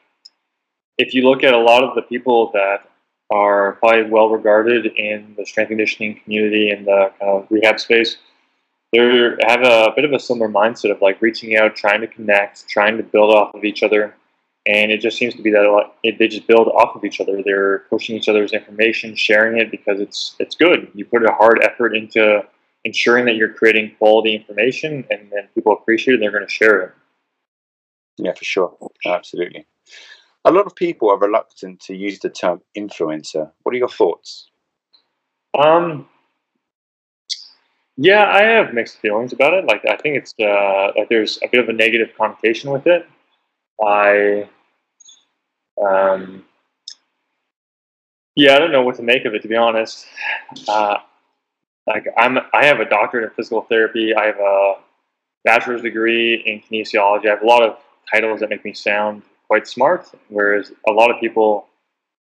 if 0.97 1.13
you 1.13 1.29
look 1.29 1.43
at 1.43 1.53
a 1.53 1.59
lot 1.59 1.83
of 1.83 1.95
the 1.95 2.01
people 2.01 2.51
that 2.53 2.89
are 3.29 3.73
probably 3.73 4.09
well 4.09 4.29
regarded 4.29 4.85
in 4.85 5.35
the 5.37 5.45
strength 5.45 5.69
conditioning 5.69 6.19
community 6.23 6.69
and 6.69 6.87
the 6.87 7.11
kind 7.19 7.31
of 7.31 7.47
rehab 7.49 7.79
space 7.79 8.17
they 8.93 8.99
have 9.45 9.63
a 9.63 9.91
bit 9.95 10.05
of 10.05 10.13
a 10.13 10.19
similar 10.19 10.49
mindset 10.49 10.91
of 10.91 11.01
like 11.01 11.21
reaching 11.21 11.57
out, 11.57 11.75
trying 11.75 12.01
to 12.01 12.07
connect, 12.07 12.67
trying 12.67 12.97
to 12.97 13.03
build 13.03 13.33
off 13.33 13.53
of 13.53 13.63
each 13.63 13.83
other. 13.83 14.15
And 14.65 14.91
it 14.91 14.99
just 14.99 15.17
seems 15.17 15.33
to 15.35 15.41
be 15.41 15.51
that 15.51 15.61
lot, 15.61 15.95
it, 16.03 16.19
they 16.19 16.27
just 16.27 16.47
build 16.47 16.67
off 16.67 16.95
of 16.95 17.03
each 17.05 17.21
other. 17.21 17.41
They're 17.43 17.79
pushing 17.89 18.15
each 18.17 18.27
other's 18.27 18.53
information, 18.53 19.15
sharing 19.15 19.59
it 19.59 19.71
because 19.71 19.99
it's 19.99 20.35
it's 20.39 20.55
good. 20.55 20.89
You 20.93 21.05
put 21.05 21.23
a 21.23 21.31
hard 21.31 21.61
effort 21.63 21.95
into 21.95 22.41
ensuring 22.83 23.25
that 23.25 23.35
you're 23.35 23.53
creating 23.53 23.95
quality 23.97 24.35
information, 24.35 25.05
and 25.09 25.29
then 25.31 25.47
people 25.55 25.73
appreciate 25.73 26.13
it. 26.13 26.15
and 26.15 26.23
They're 26.23 26.31
going 26.31 26.45
to 26.45 26.51
share 26.51 26.81
it. 26.81 26.91
Yeah, 28.17 28.33
for 28.33 28.43
sure, 28.43 28.77
absolutely. 29.05 29.65
A 30.45 30.51
lot 30.51 30.65
of 30.65 30.75
people 30.75 31.09
are 31.09 31.19
reluctant 31.19 31.81
to 31.81 31.95
use 31.95 32.19
the 32.19 32.29
term 32.29 32.61
influencer. 32.77 33.51
What 33.63 33.75
are 33.75 33.77
your 33.77 33.89
thoughts? 33.89 34.49
Um, 35.57 36.07
yeah, 37.97 38.25
I 38.25 38.43
have 38.43 38.73
mixed 38.73 38.99
feelings 38.99 39.33
about 39.33 39.53
it. 39.53 39.65
Like, 39.65 39.81
I 39.89 39.97
think 39.97 40.17
it's 40.17 40.33
uh, 40.39 40.91
like 40.95 41.09
there's 41.09 41.39
a 41.43 41.47
bit 41.47 41.59
of 41.59 41.69
a 41.69 41.73
negative 41.73 42.09
connotation 42.17 42.71
with 42.71 42.87
it. 42.87 43.07
I, 43.83 44.47
um, 45.83 46.45
yeah, 48.35 48.55
I 48.55 48.59
don't 48.59 48.71
know 48.71 48.83
what 48.83 48.95
to 48.97 49.03
make 49.03 49.25
of 49.25 49.33
it 49.33 49.41
to 49.41 49.47
be 49.47 49.55
honest. 49.55 50.05
Uh, 50.67 50.97
like, 51.87 52.05
I'm 52.17 52.37
I 52.53 52.65
have 52.65 52.79
a 52.79 52.85
doctorate 52.85 53.25
in 53.25 53.29
physical 53.31 53.61
therapy. 53.61 54.15
I 54.15 54.27
have 54.27 54.39
a 54.39 54.73
bachelor's 55.43 55.81
degree 55.81 56.35
in 56.45 56.61
kinesiology. 56.61 57.27
I 57.27 57.31
have 57.31 57.41
a 57.41 57.47
lot 57.47 57.63
of 57.63 57.77
titles 58.13 58.39
that 58.39 58.49
make 58.49 58.63
me 58.63 58.73
sound 58.73 59.23
quite 59.47 59.67
smart, 59.67 60.09
whereas 60.29 60.71
a 60.87 60.91
lot 60.91 61.11
of 61.11 61.19
people 61.19 61.67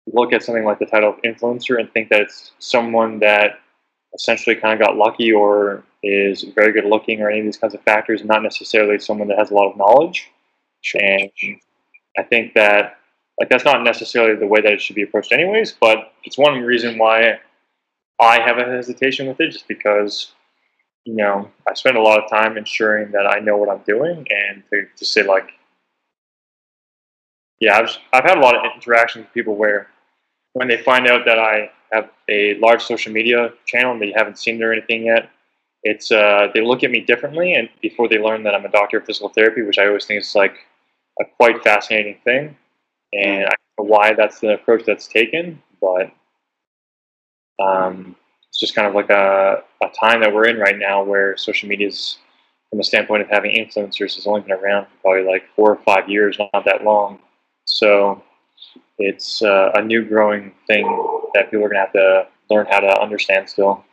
look 0.07 0.33
at 0.33 0.43
something 0.43 0.65
like 0.65 0.79
the 0.79 0.85
title 0.85 1.09
of 1.09 1.21
influencer 1.21 1.79
and 1.79 1.91
think 1.91 2.09
that 2.09 2.21
it's 2.21 2.51
someone 2.59 3.19
that 3.19 3.59
essentially 4.13 4.55
kind 4.55 4.79
of 4.79 4.85
got 4.85 4.97
lucky 4.97 5.31
or 5.31 5.83
is 6.01 6.43
very 6.55 6.71
good 6.71 6.85
looking 6.85 7.21
or 7.21 7.29
any 7.29 7.39
of 7.39 7.45
these 7.45 7.57
kinds 7.57 7.73
of 7.73 7.81
factors, 7.81 8.23
not 8.23 8.41
necessarily 8.41 8.97
someone 8.97 9.27
that 9.27 9.37
has 9.37 9.51
a 9.51 9.53
lot 9.53 9.69
of 9.69 9.77
knowledge. 9.77 10.29
And 10.95 11.29
I 12.17 12.23
think 12.23 12.53
that 12.53 12.97
like 13.39 13.49
that's 13.49 13.65
not 13.65 13.83
necessarily 13.83 14.37
the 14.37 14.47
way 14.47 14.61
that 14.61 14.73
it 14.73 14.81
should 14.81 14.95
be 14.95 15.03
approached 15.03 15.31
anyways, 15.31 15.73
but 15.79 16.13
it's 16.23 16.37
one 16.37 16.61
reason 16.61 16.97
why 16.97 17.39
I 18.19 18.41
have 18.41 18.57
a 18.57 18.65
hesitation 18.65 19.27
with 19.27 19.39
it 19.39 19.51
just 19.51 19.67
because 19.67 20.31
you 21.05 21.15
know, 21.15 21.49
I 21.67 21.73
spend 21.73 21.97
a 21.97 22.01
lot 22.01 22.21
of 22.21 22.29
time 22.29 22.57
ensuring 22.57 23.11
that 23.11 23.25
I 23.25 23.39
know 23.39 23.57
what 23.57 23.69
I'm 23.69 23.81
doing 23.87 24.27
and 24.29 24.63
to, 24.69 24.85
to 24.97 25.05
say 25.05 25.23
like 25.23 25.49
yeah, 27.59 27.77
I've, 27.77 27.89
I've 28.13 28.23
had 28.23 28.37
a 28.37 28.41
lot 28.41 28.55
of 28.55 28.63
interactions 28.75 29.25
with 29.25 29.33
people 29.33 29.55
where 29.55 29.87
when 30.53 30.67
they 30.67 30.77
find 30.77 31.07
out 31.07 31.25
that 31.25 31.39
I 31.39 31.71
have 31.91 32.09
a 32.29 32.55
large 32.59 32.83
social 32.83 33.11
media 33.11 33.51
channel 33.65 33.93
and 33.93 34.01
they 34.01 34.13
haven't 34.15 34.39
seen 34.39 34.55
it 34.55 34.63
or 34.63 34.71
anything 34.71 35.05
yet, 35.05 35.29
it's 35.83 36.11
uh, 36.11 36.47
they 36.53 36.61
look 36.61 36.83
at 36.83 36.91
me 36.91 37.01
differently, 37.01 37.53
and 37.53 37.69
before 37.81 38.09
they 38.09 38.17
learn 38.17 38.43
that 38.43 38.53
I'm 38.53 38.65
a 38.65 38.71
doctor 38.71 38.97
of 38.97 39.05
physical 39.05 39.29
therapy, 39.29 39.61
which 39.61 39.77
I 39.77 39.87
always 39.87 40.05
think 40.05 40.21
is 40.21 40.35
like 40.35 40.55
a 41.21 41.25
quite 41.37 41.63
fascinating 41.63 42.17
thing, 42.23 42.57
and 43.13 43.45
I 43.45 43.53
don't 43.77 43.87
know 43.87 43.95
why 43.95 44.13
that's 44.13 44.39
the 44.39 44.55
approach 44.55 44.83
that's 44.85 45.07
taken, 45.07 45.61
but 45.79 46.11
um, 47.63 48.15
it's 48.49 48.59
just 48.59 48.75
kind 48.75 48.87
of 48.87 48.95
like 48.95 49.09
a, 49.09 49.63
a 49.83 49.87
time 49.99 50.21
that 50.21 50.33
we're 50.33 50.47
in 50.47 50.57
right 50.57 50.77
now 50.77 51.03
where 51.03 51.37
social 51.37 51.69
media 51.69 51.87
is, 51.87 52.17
from 52.69 52.79
a 52.79 52.83
standpoint 52.83 53.21
of 53.21 53.29
having 53.29 53.51
influencers, 53.51 54.15
has 54.15 54.27
only 54.27 54.41
been 54.41 54.51
around 54.51 54.85
for 54.85 54.91
probably 55.01 55.31
like 55.31 55.43
four 55.55 55.71
or 55.71 55.81
five 55.83 56.09
years, 56.09 56.37
not 56.53 56.65
that 56.65 56.83
long. 56.83 57.19
So 57.69 58.23
it's 58.97 59.41
uh, 59.41 59.71
a 59.75 59.81
new 59.81 60.03
growing 60.03 60.51
thing 60.67 60.85
that 61.33 61.51
people 61.51 61.65
are 61.65 61.69
going 61.69 61.73
to 61.73 61.79
have 61.79 61.93
to 61.93 62.27
learn 62.49 62.65
how 62.69 62.79
to 62.79 62.99
understand 62.99 63.47
still. 63.47 63.85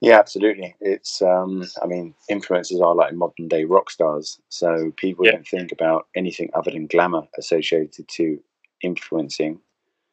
Yeah, 0.00 0.18
absolutely. 0.18 0.74
It's, 0.80 1.22
um, 1.22 1.64
I 1.82 1.86
mean, 1.86 2.14
influencers 2.30 2.80
are 2.82 2.94
like 2.94 3.14
modern 3.14 3.48
day 3.48 3.64
rock 3.64 3.90
stars. 3.90 4.40
So 4.48 4.92
people 4.96 5.24
don't 5.24 5.46
think 5.46 5.70
about 5.70 6.08
anything 6.16 6.50
other 6.54 6.70
than 6.70 6.86
glamour 6.86 7.28
associated 7.38 8.08
to 8.08 8.40
influencing. 8.82 9.60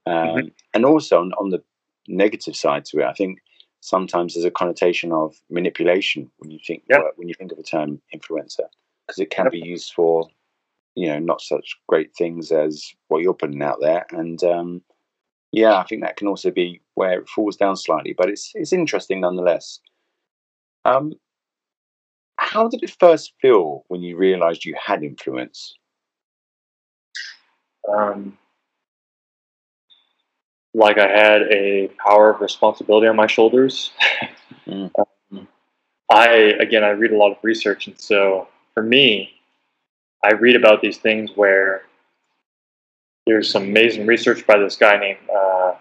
Um, 0.05 0.13
mm-hmm. 0.13 0.47
And 0.73 0.85
also 0.85 1.19
on, 1.19 1.31
on, 1.33 1.49
the 1.49 1.63
negative 2.07 2.55
side 2.55 2.85
to 2.85 2.99
it, 2.99 3.05
I 3.05 3.13
think 3.13 3.39
sometimes 3.79 4.33
there's 4.33 4.45
a 4.45 4.51
connotation 4.51 5.11
of 5.11 5.35
manipulation 5.49 6.29
when 6.37 6.51
you 6.51 6.59
think 6.65 6.83
yeah. 6.89 6.99
when 7.15 7.27
you 7.27 7.35
think 7.35 7.51
of 7.51 7.57
the 7.57 7.63
term 7.63 8.01
influencer, 8.13 8.67
because 9.05 9.19
it 9.19 9.29
can 9.29 9.45
yep. 9.45 9.51
be 9.51 9.59
used 9.59 9.93
for 9.93 10.27
you 10.95 11.07
know 11.07 11.19
not 11.19 11.41
such 11.41 11.77
great 11.87 12.15
things 12.15 12.51
as 12.51 12.93
what 13.07 13.21
you're 13.21 13.33
putting 13.33 13.61
out 13.61 13.79
there. 13.81 14.05
And 14.11 14.43
um, 14.43 14.81
yeah 15.51 15.77
i 15.77 15.83
think 15.83 16.01
that 16.01 16.17
can 16.17 16.27
also 16.27 16.49
be 16.49 16.81
where 16.95 17.19
it 17.19 17.29
falls 17.29 17.57
down 17.57 17.75
slightly 17.75 18.13
but 18.17 18.29
it's 18.29 18.51
it's 18.55 18.73
interesting 18.73 19.21
nonetheless. 19.21 19.79
Um, 20.83 21.13
how 22.37 22.67
did 22.67 22.81
it 22.81 22.95
first 22.99 23.33
feel 23.39 23.83
when 23.87 24.01
you 24.01 24.17
realized 24.17 24.65
you 24.65 24.75
had 24.83 25.03
influence? 25.03 25.75
Um, 27.87 28.37
like 30.73 30.97
i 30.97 31.07
had 31.07 31.43
a 31.43 31.89
power 32.05 32.31
of 32.31 32.41
responsibility 32.41 33.07
on 33.07 33.15
my 33.15 33.27
shoulders. 33.27 33.91
Mm. 34.67 34.91
um, 35.31 35.47
i 36.11 36.27
again 36.59 36.83
i 36.83 36.89
read 36.89 37.11
a 37.11 37.17
lot 37.17 37.31
of 37.31 37.37
research 37.43 37.87
and 37.87 37.99
so 37.99 38.47
for 38.73 38.83
me 38.83 39.40
I 40.23 40.33
read 40.33 40.55
about 40.55 40.81
these 40.81 40.97
things 40.97 41.31
where 41.35 41.83
there's 43.25 43.51
some 43.51 43.63
amazing 43.63 44.05
research 44.05 44.45
by 44.45 44.57
this 44.57 44.75
guy 44.75 44.97
named 44.97 45.19
uh, 45.29 45.73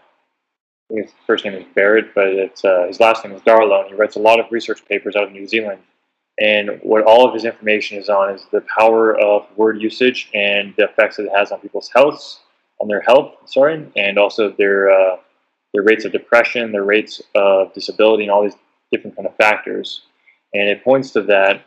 his 0.91 1.11
first 1.27 1.45
name 1.45 1.55
is 1.55 1.65
Barrett, 1.75 2.15
but 2.15 2.29
it's 2.29 2.65
uh, 2.65 2.87
his 2.87 3.01
last 3.01 3.25
name 3.25 3.35
is 3.35 3.43
Darlow, 3.43 3.83
and 3.83 3.91
he 3.91 3.95
writes 3.95 4.17
a 4.17 4.21
lot 4.21 4.41
of 4.41 4.47
research 4.51 4.85
papers 4.87 5.17
out 5.17 5.25
of 5.25 5.33
New 5.33 5.47
Zealand. 5.47 5.81
And 6.41 6.81
what 6.83 7.05
all 7.05 7.27
of 7.27 7.35
his 7.35 7.45
information 7.45 7.99
is 7.99 8.09
on 8.09 8.35
is 8.35 8.47
the 8.51 8.65
power 8.79 9.19
of 9.19 9.47
word 9.57 9.81
usage 9.81 10.31
and 10.33 10.75
the 10.77 10.85
effects 10.85 11.17
that 11.17 11.27
it 11.27 11.33
has 11.35 11.53
on 11.53 11.61
people's 11.61 11.91
health, 11.91 12.41
on 12.81 12.89
their 12.89 13.03
health, 13.03 13.35
sorry, 13.45 13.87
and 13.97 14.19
also 14.19 14.51
their 14.51 14.91
uh, 14.91 15.17
their 15.75 15.83
rates 15.83 16.05
of 16.05 16.13
depression, 16.13 16.73
their 16.73 16.85
rates 16.85 17.21
of 17.35 17.73
disability, 17.75 18.25
and 18.25 18.33
all 18.33 18.43
these 18.43 18.57
different 18.91 19.17
kind 19.17 19.29
of 19.29 19.37
factors. 19.37 20.03
And 20.55 20.69
it 20.69 20.83
points 20.83 21.11
to 21.13 21.23
that 21.23 21.63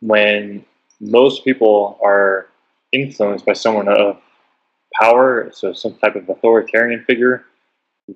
when 0.00 0.64
most 1.00 1.44
people 1.44 1.98
are 2.02 2.46
influenced 2.92 3.44
by 3.44 3.52
someone 3.52 3.88
of 3.88 4.20
power, 5.00 5.50
so 5.52 5.72
some 5.72 5.94
type 5.96 6.16
of 6.16 6.28
authoritarian 6.28 7.04
figure, 7.04 7.44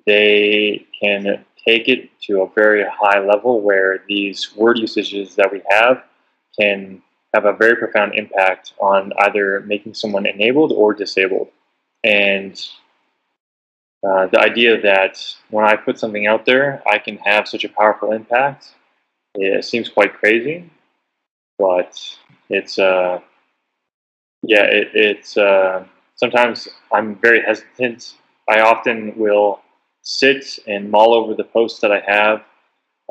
they 0.05 0.85
can 1.01 1.43
take 1.67 1.87
it 1.87 2.09
to 2.21 2.41
a 2.41 2.49
very 2.55 2.85
high 2.89 3.19
level 3.19 3.61
where 3.61 4.03
these 4.07 4.55
word 4.55 4.79
usages 4.79 5.35
that 5.35 5.51
we 5.51 5.61
have 5.69 6.03
can 6.59 7.01
have 7.33 7.45
a 7.45 7.53
very 7.53 7.75
profound 7.75 8.13
impact 8.15 8.73
on 8.79 9.11
either 9.19 9.61
making 9.61 9.93
someone 9.93 10.25
enabled 10.25 10.71
or 10.71 10.93
disabled. 10.93 11.49
And 12.03 12.59
uh, 14.07 14.27
the 14.27 14.39
idea 14.39 14.81
that 14.81 15.21
when 15.49 15.65
I 15.65 15.75
put 15.75 15.99
something 15.99 16.25
out 16.27 16.45
there, 16.45 16.81
I 16.89 16.97
can 16.97 17.17
have 17.17 17.47
such 17.47 17.65
a 17.65 17.69
powerful 17.69 18.13
impact, 18.13 18.73
it 19.35 19.63
seems 19.65 19.89
quite 19.89 20.13
crazy. 20.13 20.69
But 21.59 21.99
it's 22.49 22.79
uh, 22.79 23.19
yeah, 24.41 24.63
it, 24.63 24.89
it's 24.93 25.37
uh, 25.37 25.85
sometimes 26.15 26.67
I'm 26.91 27.15
very 27.15 27.41
hesitant. 27.41 28.15
I 28.47 28.61
often 28.61 29.13
will 29.17 29.61
sit 30.01 30.59
and 30.65 30.89
mull 30.89 31.13
over 31.13 31.35
the 31.35 31.43
posts 31.43 31.81
that 31.81 31.91
I 31.91 32.01
have 32.07 32.43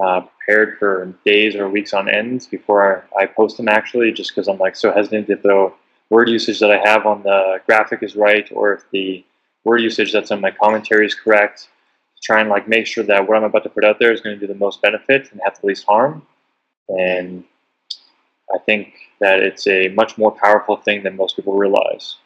uh, 0.02 0.22
prepared 0.22 0.78
for 0.78 1.14
days 1.24 1.54
or 1.54 1.68
weeks 1.68 1.92
on 1.92 2.08
end 2.08 2.48
before 2.50 3.04
I, 3.16 3.26
post 3.26 3.56
them. 3.58 3.68
Actually, 3.68 4.12
just 4.12 4.30
because 4.30 4.48
I'm 4.48 4.58
like 4.58 4.76
so 4.76 4.92
hesitant 4.92 5.28
if 5.28 5.42
the 5.42 5.72
word 6.10 6.28
usage 6.28 6.58
that 6.60 6.70
I 6.70 6.78
have 6.88 7.04
on 7.04 7.22
the 7.22 7.60
graphic 7.66 8.02
is 8.02 8.16
right, 8.16 8.48
or 8.52 8.72
if 8.72 8.84
the 8.90 9.24
word 9.64 9.82
usage 9.82 10.12
that's 10.12 10.30
on 10.30 10.40
my 10.40 10.50
commentary 10.50 11.06
is 11.06 11.14
correct. 11.14 11.68
try 12.22 12.40
and 12.40 12.48
like 12.48 12.66
make 12.66 12.86
sure 12.86 13.04
that 13.04 13.28
what 13.28 13.36
I'm 13.36 13.44
about 13.44 13.64
to 13.64 13.68
put 13.68 13.84
out 13.84 13.98
there 13.98 14.12
is 14.12 14.20
going 14.20 14.38
to 14.38 14.40
do 14.40 14.52
the 14.52 14.58
most 14.58 14.80
benefit 14.80 15.30
and 15.30 15.40
have 15.44 15.60
the 15.60 15.66
least 15.66 15.84
harm. 15.84 16.26
And 16.88 17.44
I 18.54 18.58
think 18.58 18.94
that 19.20 19.40
it's 19.40 19.66
a 19.66 19.88
much 19.88 20.16
more 20.16 20.32
powerful 20.32 20.76
thing 20.76 21.02
than 21.02 21.16
most 21.16 21.36
people 21.36 21.54
realize. 21.54 22.16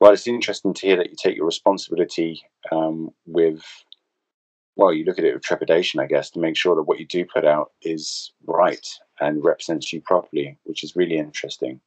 Well, 0.00 0.12
it's 0.12 0.26
interesting 0.26 0.74
to 0.74 0.86
hear 0.86 0.96
that 0.96 1.10
you 1.10 1.16
take 1.16 1.36
your 1.36 1.46
responsibility 1.46 2.42
um, 2.70 3.10
with, 3.26 3.62
well, 4.76 4.92
you 4.92 5.04
look 5.04 5.18
at 5.18 5.24
it 5.24 5.34
with 5.34 5.42
trepidation, 5.42 6.00
I 6.00 6.06
guess, 6.06 6.30
to 6.30 6.40
make 6.40 6.56
sure 6.56 6.74
that 6.76 6.82
what 6.82 6.98
you 6.98 7.06
do 7.06 7.24
put 7.24 7.46
out 7.46 7.72
is 7.82 8.32
right 8.46 8.86
and 9.20 9.42
represents 9.42 9.92
you 9.92 10.02
properly, 10.02 10.58
which 10.64 10.84
is 10.84 10.96
really 10.96 11.16
interesting. 11.16 11.80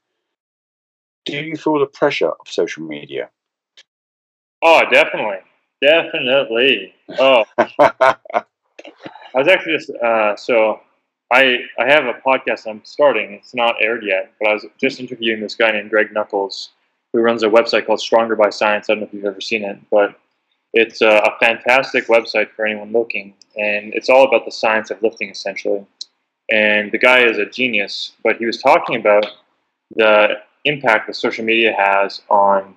Do 1.25 1.37
you 1.37 1.55
feel 1.57 1.79
the 1.79 1.85
pressure 1.85 2.29
of 2.29 2.47
social 2.47 2.83
media? 2.83 3.29
Oh, 4.63 4.81
definitely. 4.91 5.37
Definitely. 5.81 6.93
Oh, 7.19 7.45
I 7.57 8.43
was 9.35 9.47
actually 9.47 9.77
just, 9.77 9.91
uh, 9.91 10.35
so 10.35 10.79
I, 11.31 11.59
I 11.79 11.85
have 11.85 12.05
a 12.05 12.13
podcast 12.25 12.67
I'm 12.67 12.81
starting. 12.83 13.33
It's 13.33 13.53
not 13.53 13.75
aired 13.81 14.03
yet, 14.03 14.31
but 14.39 14.49
I 14.49 14.53
was 14.53 14.65
just 14.79 14.99
interviewing 14.99 15.41
this 15.41 15.55
guy 15.55 15.71
named 15.71 15.91
Greg 15.91 16.11
Nuckols, 16.11 16.69
who 17.13 17.21
runs 17.21 17.43
a 17.43 17.47
website 17.47 17.85
called 17.85 18.01
Stronger 18.01 18.35
by 18.35 18.49
Science. 18.49 18.89
I 18.89 18.93
don't 18.93 19.01
know 19.01 19.07
if 19.07 19.13
you've 19.13 19.25
ever 19.25 19.41
seen 19.41 19.63
it, 19.63 19.77
but 19.91 20.19
it's 20.73 21.01
a, 21.01 21.17
a 21.17 21.37
fantastic 21.39 22.07
website 22.07 22.51
for 22.51 22.65
anyone 22.65 22.91
looking, 22.91 23.33
and 23.57 23.93
it's 23.93 24.09
all 24.09 24.27
about 24.27 24.45
the 24.45 24.51
science 24.51 24.91
of 24.91 25.01
lifting 25.01 25.29
essentially. 25.29 25.85
And 26.51 26.91
the 26.91 26.97
guy 26.97 27.23
is 27.23 27.37
a 27.37 27.45
genius, 27.45 28.13
but 28.23 28.37
he 28.37 28.45
was 28.45 28.61
talking 28.61 28.95
about 28.95 29.25
the 29.95 30.35
impact 30.65 31.07
that 31.07 31.15
social 31.15 31.45
media 31.45 31.73
has 31.77 32.21
on, 32.29 32.75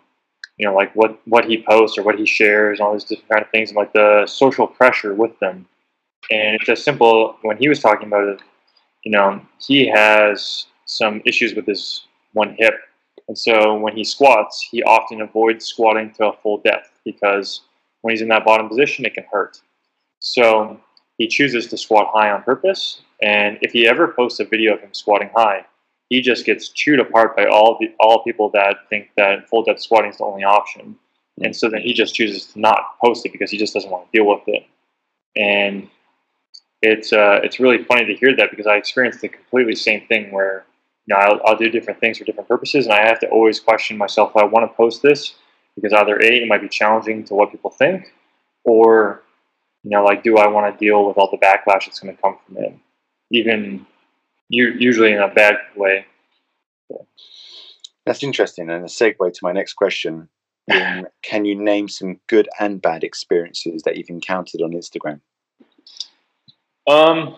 you 0.56 0.66
know, 0.66 0.74
like 0.74 0.94
what 0.94 1.20
what 1.26 1.46
he 1.46 1.62
posts 1.62 1.98
or 1.98 2.02
what 2.02 2.18
he 2.18 2.26
shares, 2.26 2.78
and 2.78 2.86
all 2.86 2.92
these 2.92 3.04
different 3.04 3.30
kind 3.30 3.42
of 3.42 3.50
things, 3.50 3.70
and 3.70 3.76
like 3.76 3.92
the 3.92 4.26
social 4.26 4.66
pressure 4.66 5.14
with 5.14 5.38
them. 5.40 5.66
And 6.30 6.56
it's 6.60 6.68
as 6.68 6.82
simple 6.82 7.36
when 7.42 7.56
he 7.56 7.68
was 7.68 7.80
talking 7.80 8.06
about 8.06 8.28
it, 8.28 8.40
you 9.04 9.10
know, 9.10 9.40
he 9.58 9.86
has 9.88 10.66
some 10.86 11.22
issues 11.24 11.54
with 11.54 11.66
his 11.66 12.06
one 12.32 12.56
hip 12.58 12.74
and 13.28 13.38
so 13.38 13.76
when 13.78 13.96
he 13.96 14.04
squats, 14.04 14.68
he 14.70 14.82
often 14.82 15.20
avoids 15.20 15.64
squatting 15.64 16.12
to 16.14 16.26
a 16.28 16.36
full 16.42 16.58
depth 16.58 16.90
because 17.04 17.62
when 18.02 18.12
he's 18.12 18.22
in 18.22 18.28
that 18.28 18.44
bottom 18.44 18.68
position, 18.68 19.04
it 19.04 19.14
can 19.14 19.24
hurt. 19.32 19.60
So 20.18 20.78
he 21.18 21.28
chooses 21.28 21.66
to 21.68 21.76
squat 21.76 22.10
high 22.12 22.30
on 22.30 22.42
purpose. 22.42 23.02
And 23.22 23.58
if 23.62 23.72
he 23.72 23.86
ever 23.88 24.08
posts 24.08 24.40
a 24.40 24.44
video 24.44 24.74
of 24.74 24.80
him 24.80 24.92
squatting 24.92 25.30
high, 25.34 25.64
he 26.08 26.20
just 26.20 26.44
gets 26.44 26.68
chewed 26.68 27.00
apart 27.00 27.36
by 27.36 27.46
all 27.46 27.78
the 27.80 27.94
all 28.00 28.22
people 28.22 28.50
that 28.50 28.88
think 28.90 29.08
that 29.16 29.48
full 29.48 29.62
depth 29.62 29.80
squatting 29.80 30.10
is 30.10 30.18
the 30.18 30.24
only 30.24 30.44
option. 30.44 30.96
And 31.42 31.56
so 31.56 31.70
then 31.70 31.80
he 31.80 31.94
just 31.94 32.14
chooses 32.14 32.46
to 32.46 32.60
not 32.60 32.98
post 33.02 33.24
it 33.24 33.32
because 33.32 33.50
he 33.50 33.56
just 33.56 33.72
doesn't 33.72 33.90
want 33.90 34.12
to 34.12 34.18
deal 34.18 34.26
with 34.26 34.42
it. 34.46 34.66
And 35.36 35.88
it's 36.82 37.12
uh, 37.12 37.40
it's 37.42 37.60
really 37.60 37.84
funny 37.84 38.04
to 38.04 38.14
hear 38.14 38.36
that 38.36 38.50
because 38.50 38.66
I 38.66 38.76
experienced 38.76 39.20
the 39.20 39.28
completely 39.28 39.76
same 39.76 40.06
thing 40.08 40.32
where 40.32 40.66
you 41.06 41.14
know, 41.14 41.20
I'll, 41.20 41.40
I'll 41.46 41.56
do 41.56 41.68
different 41.70 42.00
things 42.00 42.18
for 42.18 42.24
different 42.24 42.48
purposes, 42.48 42.86
and 42.86 42.94
I 42.94 43.06
have 43.06 43.20
to 43.20 43.28
always 43.28 43.60
question 43.60 43.96
myself 43.96 44.30
if 44.30 44.36
I 44.36 44.44
want 44.44 44.70
to 44.70 44.76
post 44.76 45.02
this 45.02 45.34
because 45.74 45.92
either 45.92 46.16
a 46.16 46.42
it 46.42 46.48
might 46.48 46.60
be 46.60 46.68
challenging 46.68 47.24
to 47.24 47.34
what 47.34 47.50
people 47.50 47.70
think, 47.70 48.12
or 48.64 49.22
you 49.84 49.90
know, 49.90 50.04
like 50.04 50.22
do 50.22 50.36
I 50.36 50.48
want 50.48 50.72
to 50.72 50.84
deal 50.84 51.06
with 51.06 51.16
all 51.16 51.30
the 51.30 51.38
backlash 51.38 51.86
that's 51.86 52.00
going 52.00 52.14
to 52.14 52.20
come 52.20 52.36
from 52.46 52.56
it, 52.58 52.74
even 53.30 53.86
usually 54.48 55.12
in 55.12 55.18
a 55.22 55.28
bad 55.28 55.56
way. 55.76 56.04
Yeah. 56.90 56.98
That's 58.04 58.24
interesting, 58.24 58.70
and 58.70 58.84
a 58.84 58.88
segue 58.88 59.32
to 59.32 59.40
my 59.42 59.52
next 59.52 59.74
question: 59.74 60.28
Can 61.22 61.44
you 61.44 61.54
name 61.54 61.88
some 61.88 62.18
good 62.28 62.48
and 62.58 62.82
bad 62.82 63.04
experiences 63.04 63.82
that 63.84 63.96
you've 63.96 64.10
encountered 64.10 64.62
on 64.62 64.72
Instagram? 64.72 65.20
Um, 66.88 67.36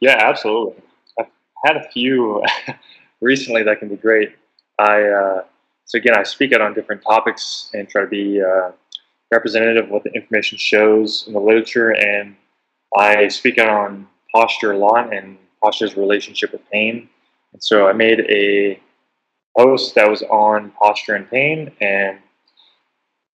yeah, 0.00 0.16
absolutely 0.18 0.82
I've 1.18 1.26
had 1.64 1.76
a 1.76 1.88
few 1.90 2.42
recently 3.20 3.62
that 3.62 3.78
can 3.78 3.88
be 3.88 3.96
great. 3.96 4.34
I 4.78 5.02
uh, 5.02 5.44
so 5.86 5.98
again, 5.98 6.18
I 6.18 6.24
speak 6.24 6.52
out 6.52 6.60
on 6.60 6.74
different 6.74 7.02
topics 7.02 7.70
and 7.72 7.88
try 7.88 8.02
to 8.02 8.08
be 8.08 8.42
uh, 8.42 8.72
representative 9.30 9.84
of 9.84 9.90
what 9.90 10.04
the 10.04 10.12
information 10.12 10.58
shows 10.58 11.24
in 11.26 11.32
the 11.32 11.40
literature, 11.40 11.94
and 11.94 12.36
I 12.96 13.28
speak 13.28 13.58
out 13.58 13.68
on 13.68 14.08
posture 14.34 14.72
a 14.72 14.78
lot 14.78 15.14
and 15.14 15.38
posture's 15.62 15.96
relationship 15.96 16.52
with 16.52 16.68
pain. 16.70 17.08
And 17.52 17.62
so 17.62 17.88
I 17.88 17.92
made 17.92 18.20
a 18.28 18.80
post 19.56 19.94
that 19.94 20.10
was 20.10 20.22
on 20.22 20.72
posture 20.72 21.14
and 21.14 21.30
pain, 21.30 21.72
and 21.80 22.18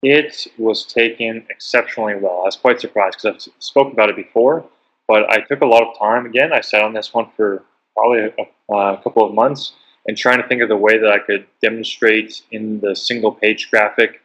it 0.01 0.47
was 0.57 0.85
taken 0.85 1.45
exceptionally 1.49 2.15
well. 2.15 2.41
I 2.41 2.45
was 2.45 2.57
quite 2.57 2.81
surprised 2.81 3.19
because 3.21 3.47
I've 3.47 3.53
spoken 3.63 3.93
about 3.93 4.09
it 4.09 4.15
before, 4.15 4.65
but 5.09 5.27
I 5.31 5.41
took 5.41 5.61
a 5.61 5.65
lot 5.65 5.81
of 5.81 5.97
time. 5.97 6.27
Again, 6.27 6.53
I 6.53 6.61
sat 6.61 6.83
on 6.83 6.93
this 6.93 7.13
one 7.15 7.31
for 7.35 7.63
probably 7.97 8.31
a, 8.37 8.73
a, 8.73 9.01
couple 9.03 9.25
of 9.25 9.33
months 9.33 9.73
and 10.07 10.15
trying 10.15 10.39
to 10.39 10.47
think 10.47 10.61
of 10.61 10.69
the 10.69 10.77
way 10.77 10.99
that 10.99 11.11
I 11.11 11.17
could 11.17 11.47
demonstrate 11.63 12.43
in 12.51 12.79
the 12.79 12.95
single 12.95 13.31
page 13.31 13.71
graphic 13.71 14.21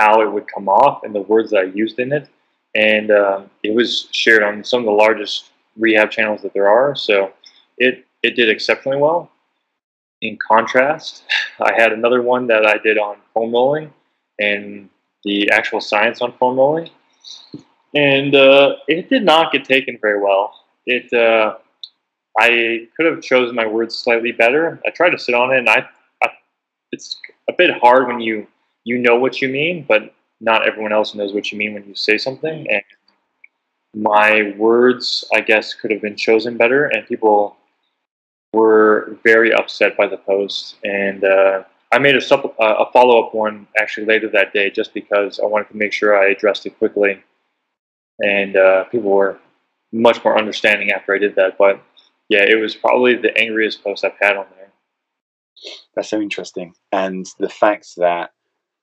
how 0.00 0.22
it 0.22 0.32
would 0.32 0.46
come 0.52 0.70
off 0.70 1.04
and 1.04 1.14
the 1.14 1.20
words 1.20 1.50
that 1.50 1.58
I 1.58 1.64
used 1.64 1.98
in 1.98 2.12
it. 2.14 2.30
And 2.74 3.10
uh, 3.10 3.42
it 3.62 3.74
was 3.74 4.08
shared 4.12 4.42
on 4.42 4.64
some 4.64 4.80
of 4.80 4.86
the 4.86 4.92
largest 4.92 5.50
rehab 5.76 6.10
channels 6.10 6.40
that 6.42 6.54
there 6.54 6.68
are. 6.68 6.96
So 6.96 7.34
it, 7.76 8.06
it 8.22 8.34
did 8.34 8.48
exceptionally 8.48 8.96
well. 8.96 9.30
In 10.22 10.38
contrast, 10.38 11.24
I 11.60 11.74
had 11.76 11.92
another 11.92 12.22
one 12.22 12.46
that 12.46 12.64
I 12.64 12.78
did 12.78 12.96
on 12.96 13.16
foam 13.34 13.52
rolling 13.52 13.92
and 14.40 14.88
the 15.24 15.50
actual 15.50 15.82
science 15.82 16.22
on 16.22 16.32
foam 16.38 16.56
rolling. 16.56 16.88
And 17.94 18.34
uh, 18.34 18.76
it 18.88 19.10
did 19.10 19.24
not 19.24 19.52
get 19.52 19.64
taken 19.64 19.98
very 20.00 20.20
well. 20.20 20.54
It 20.86 21.12
uh, 21.12 21.56
I 22.38 22.88
could 22.96 23.06
have 23.06 23.22
chosen 23.22 23.54
my 23.54 23.66
words 23.66 23.94
slightly 23.94 24.32
better. 24.32 24.80
I 24.86 24.90
tried 24.90 25.10
to 25.10 25.18
sit 25.18 25.34
on 25.34 25.52
it, 25.52 25.58
and 25.58 25.68
I, 25.68 25.86
I, 26.22 26.28
it's 26.90 27.20
a 27.48 27.52
bit 27.52 27.70
hard 27.80 28.06
when 28.08 28.20
you 28.20 28.46
you 28.84 28.98
know 28.98 29.16
what 29.16 29.42
you 29.42 29.48
mean, 29.48 29.84
but 29.86 30.14
not 30.40 30.66
everyone 30.66 30.92
else 30.92 31.14
knows 31.14 31.32
what 31.32 31.52
you 31.52 31.58
mean 31.58 31.74
when 31.74 31.84
you 31.86 31.94
say 31.94 32.18
something. 32.18 32.66
And 32.70 32.82
my 33.94 34.54
words, 34.56 35.24
I 35.32 35.40
guess, 35.40 35.74
could 35.74 35.90
have 35.90 36.00
been 36.00 36.16
chosen 36.16 36.56
better, 36.56 36.86
and 36.86 37.06
people 37.06 37.56
were 38.52 39.18
very 39.22 39.52
upset 39.52 39.96
by 39.96 40.06
the 40.06 40.16
post. 40.16 40.76
And 40.84 41.24
uh, 41.24 41.64
I 41.92 41.98
made 41.98 42.14
a, 42.14 42.18
supp- 42.18 42.54
uh, 42.58 42.84
a 42.84 42.90
follow 42.92 43.26
up 43.26 43.34
one 43.34 43.66
actually 43.78 44.06
later 44.06 44.28
that 44.30 44.52
day 44.52 44.70
just 44.70 44.94
because 44.94 45.38
I 45.38 45.46
wanted 45.46 45.68
to 45.68 45.76
make 45.76 45.92
sure 45.92 46.16
I 46.18 46.30
addressed 46.30 46.66
it 46.66 46.78
quickly. 46.78 47.22
And 48.22 48.56
uh, 48.56 48.84
people 48.84 49.10
were 49.10 49.38
much 49.92 50.24
more 50.24 50.38
understanding 50.38 50.90
after 50.90 51.14
I 51.14 51.18
did 51.18 51.36
that. 51.36 51.58
But 51.58 51.82
yeah, 52.28 52.44
it 52.48 52.58
was 52.60 52.74
probably 52.74 53.16
the 53.16 53.36
angriest 53.38 53.84
post 53.84 54.04
I've 54.04 54.12
had 54.20 54.36
on 54.36 54.46
there. 54.56 54.72
That's 55.94 56.08
so 56.08 56.20
interesting, 56.20 56.74
and 56.90 57.26
the 57.38 57.48
fact 57.48 57.94
that 57.96 58.32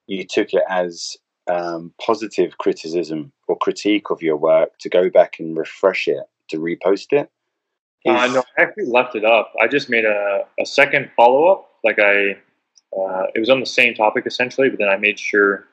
you 0.06 0.24
took 0.24 0.54
it 0.54 0.62
as 0.68 1.16
um, 1.50 1.92
positive 2.00 2.58
criticism 2.58 3.32
or 3.48 3.56
critique 3.58 4.10
of 4.10 4.22
your 4.22 4.36
work 4.36 4.78
to 4.80 4.88
go 4.88 5.10
back 5.10 5.36
and 5.38 5.56
refresh 5.56 6.08
it 6.08 6.24
to 6.48 6.58
repost 6.58 7.12
it. 7.12 7.30
Uh. 8.06 8.10
Uh, 8.10 8.26
no, 8.28 8.44
I 8.58 8.62
actually 8.62 8.86
left 8.86 9.14
it 9.14 9.24
up. 9.24 9.52
I 9.60 9.68
just 9.68 9.90
made 9.90 10.04
a, 10.04 10.44
a 10.58 10.66
second 10.66 11.10
follow 11.16 11.46
up. 11.46 11.70
Like 11.84 11.98
I, 11.98 12.32
uh, 12.96 13.26
it 13.34 13.40
was 13.40 13.50
on 13.50 13.60
the 13.60 13.66
same 13.66 13.94
topic 13.94 14.24
essentially, 14.26 14.70
but 14.70 14.78
then 14.78 14.88
I 14.88 14.96
made 14.96 15.18
sure 15.18 15.66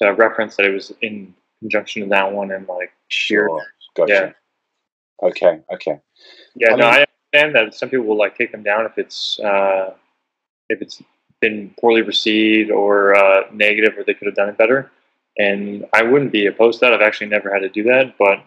to 0.00 0.10
reference 0.10 0.56
that 0.56 0.66
it 0.66 0.72
was 0.72 0.92
in 1.00 1.34
conjunction 1.64 2.02
with 2.02 2.10
that 2.10 2.30
one 2.30 2.50
and 2.52 2.68
like 2.68 2.92
sure, 3.08 3.64
gotcha. 3.96 4.12
Yeah. 4.12 4.32
Okay, 5.28 5.60
okay. 5.72 5.98
Yeah, 6.54 6.72
I 6.72 6.76
no, 6.76 6.76
mean, 6.76 6.84
I 6.84 7.06
understand 7.32 7.54
that 7.54 7.74
some 7.74 7.88
people 7.88 8.04
will 8.04 8.18
like 8.18 8.36
take 8.36 8.52
them 8.52 8.62
down 8.62 8.84
if 8.84 8.98
it's 8.98 9.40
uh, 9.40 9.94
if 10.68 10.82
it's 10.82 11.02
been 11.40 11.74
poorly 11.80 12.02
received 12.02 12.70
or 12.70 13.14
uh, 13.14 13.44
negative, 13.52 13.96
or 13.96 14.04
they 14.04 14.14
could 14.14 14.26
have 14.26 14.34
done 14.34 14.48
it 14.48 14.58
better. 14.58 14.90
And 15.38 15.86
I 15.92 16.02
wouldn't 16.02 16.32
be 16.32 16.46
opposed 16.46 16.80
to 16.80 16.86
that. 16.86 16.92
I've 16.92 17.00
actually 17.00 17.28
never 17.28 17.52
had 17.52 17.60
to 17.60 17.68
do 17.68 17.82
that, 17.84 18.16
but 18.18 18.44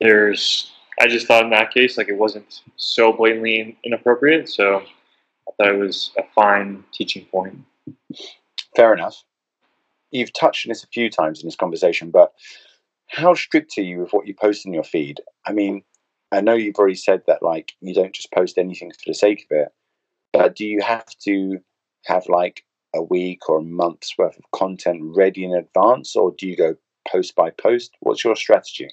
there's. 0.00 0.70
I 1.00 1.08
just 1.08 1.26
thought 1.26 1.44
in 1.44 1.50
that 1.50 1.72
case, 1.74 1.98
like 1.98 2.08
it 2.08 2.16
wasn't 2.16 2.62
so 2.76 3.12
blatantly 3.12 3.76
inappropriate, 3.84 4.48
so 4.48 4.76
I 4.78 5.50
thought 5.56 5.74
it 5.74 5.78
was 5.78 6.12
a 6.16 6.22
fine 6.34 6.84
teaching 6.92 7.24
point. 7.26 7.58
Fair 8.76 8.94
enough. 8.94 9.22
You've 10.14 10.32
touched 10.32 10.64
on 10.64 10.70
this 10.70 10.84
a 10.84 10.88
few 10.88 11.10
times 11.10 11.42
in 11.42 11.48
this 11.48 11.56
conversation, 11.56 12.10
but 12.12 12.32
how 13.08 13.34
strict 13.34 13.76
are 13.76 13.82
you 13.82 13.98
with 13.98 14.12
what 14.12 14.28
you 14.28 14.34
post 14.34 14.64
in 14.64 14.72
your 14.72 14.84
feed? 14.84 15.20
I 15.44 15.52
mean, 15.52 15.82
I 16.30 16.40
know 16.40 16.54
you've 16.54 16.76
already 16.76 16.94
said 16.94 17.22
that 17.26 17.42
like 17.42 17.72
you 17.80 17.92
don't 17.92 18.14
just 18.14 18.32
post 18.32 18.56
anything 18.56 18.92
for 18.92 19.02
the 19.06 19.14
sake 19.14 19.46
of 19.50 19.56
it, 19.56 19.68
but 20.32 20.54
do 20.54 20.64
you 20.64 20.80
have 20.82 21.06
to 21.24 21.58
have 22.06 22.28
like 22.28 22.64
a 22.94 23.02
week 23.02 23.48
or 23.48 23.58
a 23.58 23.62
month's 23.64 24.16
worth 24.16 24.38
of 24.38 24.44
content 24.52 25.00
ready 25.02 25.44
in 25.44 25.52
advance, 25.52 26.14
or 26.14 26.32
do 26.38 26.46
you 26.46 26.56
go 26.56 26.76
post 27.10 27.34
by 27.34 27.50
post? 27.50 27.92
What's 28.00 28.22
your 28.22 28.36
strategy? 28.36 28.88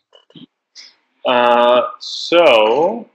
Uh, 1.23 1.81
so 1.99 3.07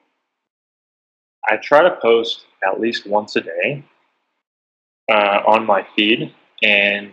I 1.50 1.56
try 1.56 1.82
to 1.82 1.98
post 2.00 2.46
at 2.64 2.80
least 2.80 3.04
once 3.04 3.34
a 3.34 3.40
day 3.40 3.84
uh, 5.10 5.40
on 5.44 5.66
my 5.66 5.84
feed, 5.96 6.32
and 6.62 7.12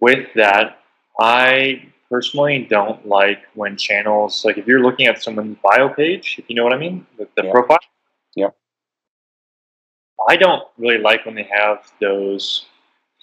with 0.00 0.28
that, 0.34 0.78
I 1.18 1.86
personally 2.10 2.66
don't 2.68 3.06
like 3.06 3.42
when 3.54 3.76
channels 3.76 4.44
like 4.44 4.58
if 4.58 4.66
you're 4.66 4.82
looking 4.82 5.06
at 5.06 5.22
someone's 5.22 5.56
bio 5.62 5.88
page, 5.88 6.36
if 6.38 6.44
you 6.48 6.54
know 6.56 6.64
what 6.64 6.74
I 6.74 6.78
mean, 6.78 7.06
the, 7.18 7.28
the 7.36 7.44
Yeah. 7.44 7.50
profile. 7.50 7.78
Yeah. 8.34 8.48
I 10.28 10.36
don't 10.36 10.62
really 10.78 10.98
like 10.98 11.24
when 11.26 11.34
they 11.34 11.48
have 11.50 11.90
those 12.00 12.66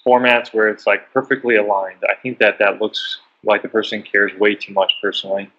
formats 0.06 0.52
where 0.52 0.68
it's 0.68 0.86
like 0.86 1.12
perfectly 1.12 1.56
aligned. 1.56 2.02
I 2.08 2.14
think 2.14 2.38
that 2.38 2.58
that 2.58 2.80
looks 2.80 3.20
like 3.44 3.62
the 3.62 3.68
person 3.68 4.02
cares 4.02 4.32
way 4.38 4.54
too 4.54 4.72
much 4.72 4.92
personally. 5.00 5.50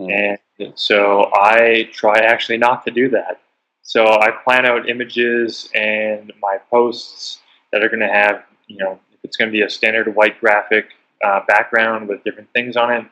Mm. 0.00 0.38
And 0.58 0.72
so 0.74 1.30
I 1.34 1.88
try 1.92 2.18
actually 2.18 2.58
not 2.58 2.84
to 2.86 2.90
do 2.90 3.08
that. 3.10 3.40
So 3.82 4.06
I 4.06 4.30
plan 4.44 4.66
out 4.66 4.88
images 4.88 5.68
and 5.74 6.32
my 6.40 6.58
posts 6.70 7.40
that 7.72 7.82
are 7.82 7.88
going 7.88 8.00
to 8.00 8.08
have, 8.12 8.44
you 8.66 8.78
know, 8.78 8.98
it's 9.24 9.36
going 9.36 9.48
to 9.48 9.52
be 9.52 9.62
a 9.62 9.70
standard 9.70 10.14
white 10.14 10.40
graphic 10.40 10.86
uh, 11.24 11.40
background 11.46 12.08
with 12.08 12.22
different 12.24 12.48
things 12.52 12.76
on 12.76 12.92
it, 12.92 13.06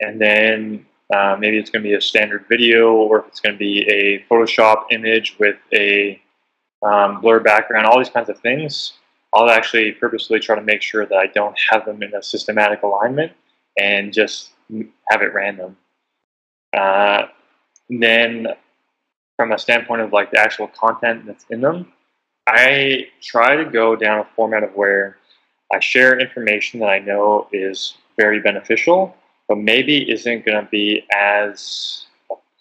and 0.00 0.20
then 0.20 0.86
uh, 1.14 1.36
maybe 1.38 1.58
it's 1.58 1.70
going 1.70 1.82
to 1.82 1.88
be 1.88 1.94
a 1.94 2.00
standard 2.00 2.44
video, 2.48 2.92
or 2.94 3.20
if 3.20 3.26
it's 3.28 3.40
going 3.40 3.54
to 3.54 3.58
be 3.58 3.82
a 3.88 4.24
Photoshop 4.30 4.84
image 4.90 5.36
with 5.38 5.56
a 5.72 6.20
um, 6.82 7.20
blur 7.20 7.40
background, 7.40 7.86
all 7.86 7.98
these 7.98 8.10
kinds 8.10 8.28
of 8.28 8.38
things. 8.40 8.94
I'll 9.32 9.50
actually 9.50 9.92
purposely 9.92 10.38
try 10.38 10.54
to 10.54 10.62
make 10.62 10.80
sure 10.80 11.06
that 11.06 11.16
I 11.16 11.26
don't 11.26 11.56
have 11.70 11.84
them 11.84 12.02
in 12.02 12.14
a 12.14 12.22
systematic 12.22 12.82
alignment 12.82 13.32
and 13.78 14.12
just 14.12 14.50
have 15.10 15.22
it 15.22 15.34
random. 15.34 15.76
Uh, 16.76 17.24
then, 17.88 18.46
from 19.36 19.52
a 19.52 19.58
standpoint 19.58 20.02
of 20.02 20.12
like 20.12 20.30
the 20.30 20.38
actual 20.40 20.68
content 20.68 21.26
that's 21.26 21.44
in 21.50 21.60
them, 21.60 21.92
I 22.46 23.08
try 23.22 23.56
to 23.56 23.64
go 23.64 23.96
down 23.96 24.20
a 24.20 24.26
format 24.36 24.62
of 24.62 24.70
where 24.74 25.18
I 25.72 25.80
share 25.80 26.18
information 26.18 26.80
that 26.80 26.88
I 26.88 26.98
know 26.98 27.48
is 27.52 27.94
very 28.18 28.40
beneficial, 28.40 29.16
but 29.48 29.58
maybe 29.58 30.10
isn't 30.10 30.46
going 30.46 30.62
to 30.62 30.70
be 30.70 31.04
as 31.14 32.06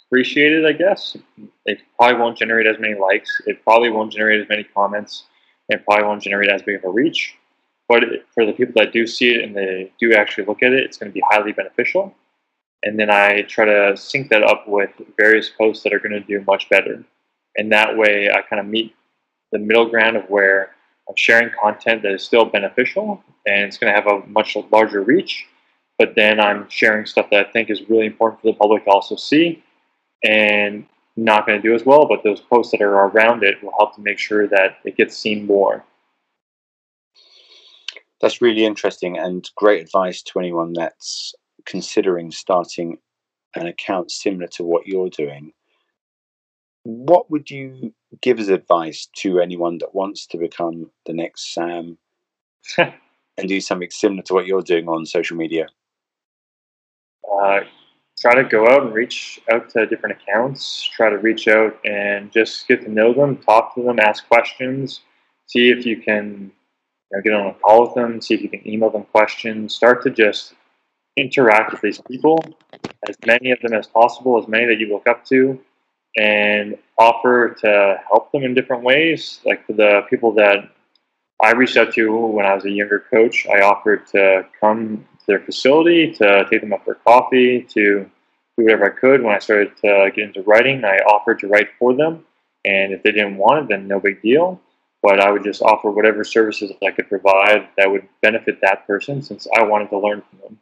appreciated, 0.06 0.66
I 0.66 0.74
guess. 0.74 1.18
It 1.66 1.80
probably 1.98 2.20
won't 2.20 2.38
generate 2.38 2.68
as 2.68 2.80
many 2.80 2.96
likes. 3.00 3.30
It 3.46 3.64
probably 3.64 3.90
won't 3.90 4.14
generate 4.14 4.42
as 4.42 4.50
many 4.50 4.64
comments. 4.64 5.24
It 5.70 5.84
probably 5.86 6.06
won't 6.06 6.22
generate 6.22 6.50
as 6.50 6.62
big 6.62 6.78
of 6.78 6.84
a 6.84 6.90
reach. 6.90 7.36
But 7.90 8.04
for 8.34 8.46
the 8.46 8.54
people 8.54 8.74
that 8.78 8.94
do 8.94 9.06
see 9.06 9.32
it 9.32 9.44
and 9.44 9.56
they 9.56 9.92
do 10.00 10.14
actually 10.14 10.46
look 10.46 10.64
at 10.64 10.74
it, 10.74 10.84
it's 10.84 10.98
going 10.98 11.12
to 11.12 11.14
be 11.14 11.24
highly 11.30 11.52
beneficial. 11.52 12.14
And 12.84 13.00
then 13.00 13.10
I 13.10 13.44
try 13.44 13.66
to 13.66 13.96
sync 13.96 14.30
that 14.30 14.44
up 14.44 14.68
with 14.68 14.92
various 15.18 15.50
posts 15.50 15.84
that 15.84 15.94
are 15.94 16.00
going 16.00 16.12
to 16.12 16.20
do 16.20 16.44
much 16.46 16.70
better. 16.70 17.04
And 17.56 17.72
that 17.72 17.98
way 17.98 18.30
I 18.30 18.42
kind 18.42 18.60
of 18.60 18.66
meet 18.66 18.96
the 19.52 19.60
middle 19.60 19.90
ground 19.90 20.18
of 20.18 20.30
where 20.30 20.76
I'm 21.08 21.16
sharing 21.16 21.52
content 21.62 22.02
that 22.04 22.14
is 22.14 22.24
still 22.24 22.46
beneficial 22.46 23.24
and 23.46 23.66
it's 23.66 23.78
going 23.78 23.94
to 23.94 24.00
have 24.00 24.08
a 24.08 24.26
much 24.28 24.56
larger 24.72 25.02
reach. 25.02 25.46
But 26.00 26.16
then 26.16 26.40
I'm 26.40 26.68
sharing 26.70 27.06
stuff 27.06 27.30
that 27.32 27.48
I 27.48 27.52
think 27.52 27.70
is 27.70 27.90
really 27.90 28.08
important 28.08 28.42
for 28.42 28.48
the 28.48 28.58
public 28.58 28.86
to 28.86 28.92
also 28.92 29.16
see 29.16 29.64
and 30.24 30.86
not 31.16 31.46
going 31.46 31.62
to 31.62 31.68
do 31.68 31.76
as 31.76 31.86
well. 31.86 32.08
But 32.08 32.24
those 32.24 32.40
posts 32.40 32.72
that 32.72 32.82
are 32.82 33.08
around 33.08 33.44
it 33.44 33.62
will 33.62 33.74
help 33.78 33.96
to 33.96 34.02
make 34.02 34.18
sure 34.18 34.48
that 34.48 34.78
it 34.86 34.98
gets 34.98 35.16
seen 35.18 35.46
more. 35.46 35.84
That's 38.22 38.42
really 38.42 38.66
interesting 38.66 39.18
and 39.18 39.48
great 39.56 39.82
advice 39.82 40.22
to 40.24 40.40
anyone 40.40 40.74
that's 40.74 41.36
considering 41.66 42.32
starting 42.32 42.98
an 43.56 43.68
account 43.68 44.12
similar 44.12 44.48
to 44.48 44.64
what 44.64 44.88
you're 44.88 45.10
doing. 45.10 45.52
What 46.84 47.32
would 47.32 47.50
you 47.50 47.94
give 48.22 48.40
as 48.40 48.50
advice 48.50 49.08
to 49.18 49.40
anyone 49.40 49.78
that 49.80 49.96
wants 49.96 50.26
to 50.28 50.38
become 50.38 50.92
the 51.06 51.14
next 51.14 51.54
Sam 51.54 51.98
and 52.78 53.48
do 53.48 53.62
something 53.62 53.90
similar 53.90 54.22
to 54.24 54.34
what 54.34 54.46
you're 54.46 54.62
doing 54.62 54.88
on 54.90 55.06
social 55.06 55.38
media? 55.38 55.68
Uh, 57.42 57.62
try 58.20 58.36
to 58.36 58.44
go 58.44 58.68
out 58.68 58.84
and 58.84 58.94
reach 58.94 59.40
out 59.52 59.70
to 59.72 59.86
different 59.86 60.18
accounts. 60.22 60.84
Try 60.94 61.10
to 61.10 61.18
reach 61.18 61.48
out 61.48 61.78
and 61.86 62.32
just 62.32 62.68
get 62.68 62.82
to 62.82 62.92
know 62.92 63.14
them, 63.14 63.38
talk 63.38 63.76
to 63.76 63.84
them, 63.84 64.00
ask 64.00 64.28
questions, 64.28 65.02
see 65.48 65.70
if 65.70 65.86
you 65.86 66.02
can 66.02 66.52
you 67.12 67.18
know, 67.18 67.22
get 67.22 67.34
on 67.34 67.48
a 67.48 67.54
call 67.54 67.86
with 67.86 67.96
them, 67.96 68.22
see 68.22 68.34
if 68.34 68.42
you 68.42 68.50
can 68.50 68.68
email 68.68 68.90
them 68.90 69.06
questions. 69.06 69.74
Start 69.74 70.04
to 70.04 70.10
just 70.10 70.54
interact 71.16 71.72
with 71.72 71.82
these 71.82 72.02
people, 72.02 72.44
as 73.08 73.16
many 73.26 73.52
of 73.52 73.60
them 73.62 73.74
as 73.74 73.88
possible, 73.88 74.42
as 74.42 74.48
many 74.48 74.66
that 74.66 74.80
you 74.80 74.90
look 74.90 75.08
up 75.08 75.26
to, 75.26 75.60
and 76.18 76.78
offer 76.98 77.56
to 77.62 78.02
help 78.08 78.32
them 78.32 78.44
in 78.44 78.54
different 78.54 78.84
ways. 78.84 79.40
Like 79.46 79.66
for 79.66 79.74
the 79.74 80.02
people 80.10 80.34
that 80.34 80.70
I 81.42 81.52
reached 81.52 81.78
out 81.78 81.94
to 81.94 82.16
when 82.16 82.46
I 82.46 82.54
was 82.54 82.66
a 82.66 82.72
younger 82.72 83.04
coach, 83.12 83.48
I 83.48 83.62
offered 83.62 84.08
to 84.08 84.46
come 84.60 85.06
to 85.20 85.26
their 85.28 85.40
facility, 85.40 86.14
to 86.14 86.46
take 86.50 86.62
them 86.62 86.74
up 86.74 86.86
for 86.86 86.96
coffee, 86.96 87.62
to 87.70 88.10
do 88.58 88.64
whatever 88.64 88.86
I 88.86 89.00
could. 89.00 89.24
When 89.24 89.36
I 89.36 89.40
started 89.40 89.76
to 89.78 90.12
get 90.16 90.26
into 90.26 90.44
writing, 90.44 90.86
I 90.86 90.98
offered 90.98 91.40
to 91.40 91.48
write 91.48 91.70
for 91.80 91.96
them. 91.96 92.26
And 92.66 92.94
if 92.94 93.04
they 93.04 93.12
didn't 93.12 93.38
want 93.38 93.64
it, 93.64 93.70
then 93.70 93.88
no 93.88 94.00
big 94.00 94.22
deal. 94.22 94.62
But 95.02 95.20
I 95.20 95.32
would 95.32 95.44
just 95.44 95.62
offer 95.62 95.92
whatever 95.92 96.24
services 96.24 96.72
I 96.86 96.92
could 96.92 97.10
provide 97.10 97.68
that 97.78 97.92
would 97.92 98.08
benefit 98.22 98.60
that 98.62 98.88
person 98.88 99.22
since 99.22 99.48
I 99.58 99.64
wanted 99.64 99.90
to 99.90 100.00
learn 100.00 100.22
from 100.30 100.40
them. 100.40 100.60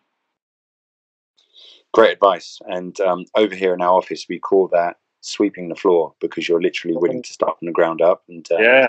Great 1.93 2.13
advice. 2.13 2.59
And 2.65 2.99
um, 3.01 3.25
over 3.35 3.53
here 3.53 3.73
in 3.73 3.81
our 3.81 3.97
office, 3.97 4.25
we 4.27 4.39
call 4.39 4.69
that 4.69 4.97
sweeping 5.21 5.69
the 5.69 5.75
floor 5.75 6.13
because 6.19 6.49
you're 6.49 6.61
literally 6.61 6.97
willing 6.97 7.21
to 7.21 7.33
start 7.33 7.57
from 7.59 7.67
the 7.67 7.71
ground 7.71 8.01
up 8.01 8.23
and 8.27 8.47
uh, 8.51 8.57
Yeah. 8.57 8.87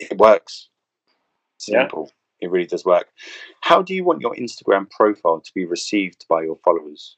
it 0.00 0.18
works. 0.18 0.68
Yeah. 1.66 1.82
Simple. 1.82 2.10
It 2.40 2.50
really 2.50 2.66
does 2.66 2.84
work. 2.84 3.08
How 3.62 3.80
do 3.80 3.94
you 3.94 4.04
want 4.04 4.20
your 4.20 4.34
Instagram 4.34 4.90
profile 4.90 5.40
to 5.40 5.54
be 5.54 5.64
received 5.64 6.26
by 6.28 6.42
your 6.42 6.56
followers? 6.56 7.16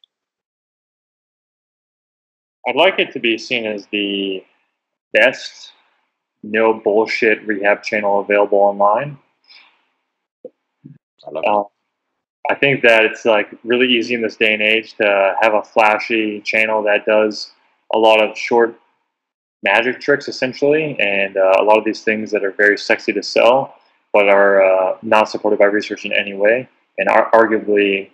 I'd 2.69 2.77
like 2.77 2.99
it 2.99 3.13
to 3.13 3.19
be 3.19 3.39
seen 3.39 3.67
as 3.67 3.87
the 3.91 4.45
best 5.13 5.73
no 6.43 6.75
bullshit 6.75 7.45
rehab 7.47 7.83
channel 7.83 8.21
available 8.21 8.59
online. 8.59 9.19
I 10.47 11.31
love 11.31 11.45
it. 11.45 11.49
Uh, 11.49 11.65
I 12.51 12.55
think 12.55 12.83
that 12.83 13.05
it's 13.05 13.25
like 13.25 13.49
really 13.65 13.89
easy 13.93 14.15
in 14.15 14.23
this 14.23 14.37
day 14.37 14.55
and 14.55 14.63
age 14.63 14.95
to 14.95 15.35
have 15.41 15.55
a 15.55 15.63
flashy 15.63 16.41
channel 16.43 16.83
that 16.85 17.05
does 17.05 17.53
a 17.95 17.99
lot 17.99 18.23
of 18.23 18.37
short 18.37 18.79
magic 19.63 20.01
tricks 20.01 20.29
essentially, 20.29 20.99
and 21.01 21.37
uh, 21.37 21.53
a 21.59 21.65
lot 21.65 21.79
of 21.79 21.85
these 21.85 22.03
things 22.03 22.31
that 22.31 22.45
are 22.45 22.53
very 22.53 22.79
sexy 22.79 23.13
to 23.13 23.23
sell, 23.23 23.75
but 24.13 24.29
are 24.29 24.63
uh, 24.63 24.99
not 25.03 25.29
supported 25.29 25.59
by 25.59 25.67
research 25.67 26.05
in 26.05 26.13
any 26.13 26.35
way, 26.35 26.69
and 26.99 27.09
are 27.09 27.31
arguably 27.33 28.11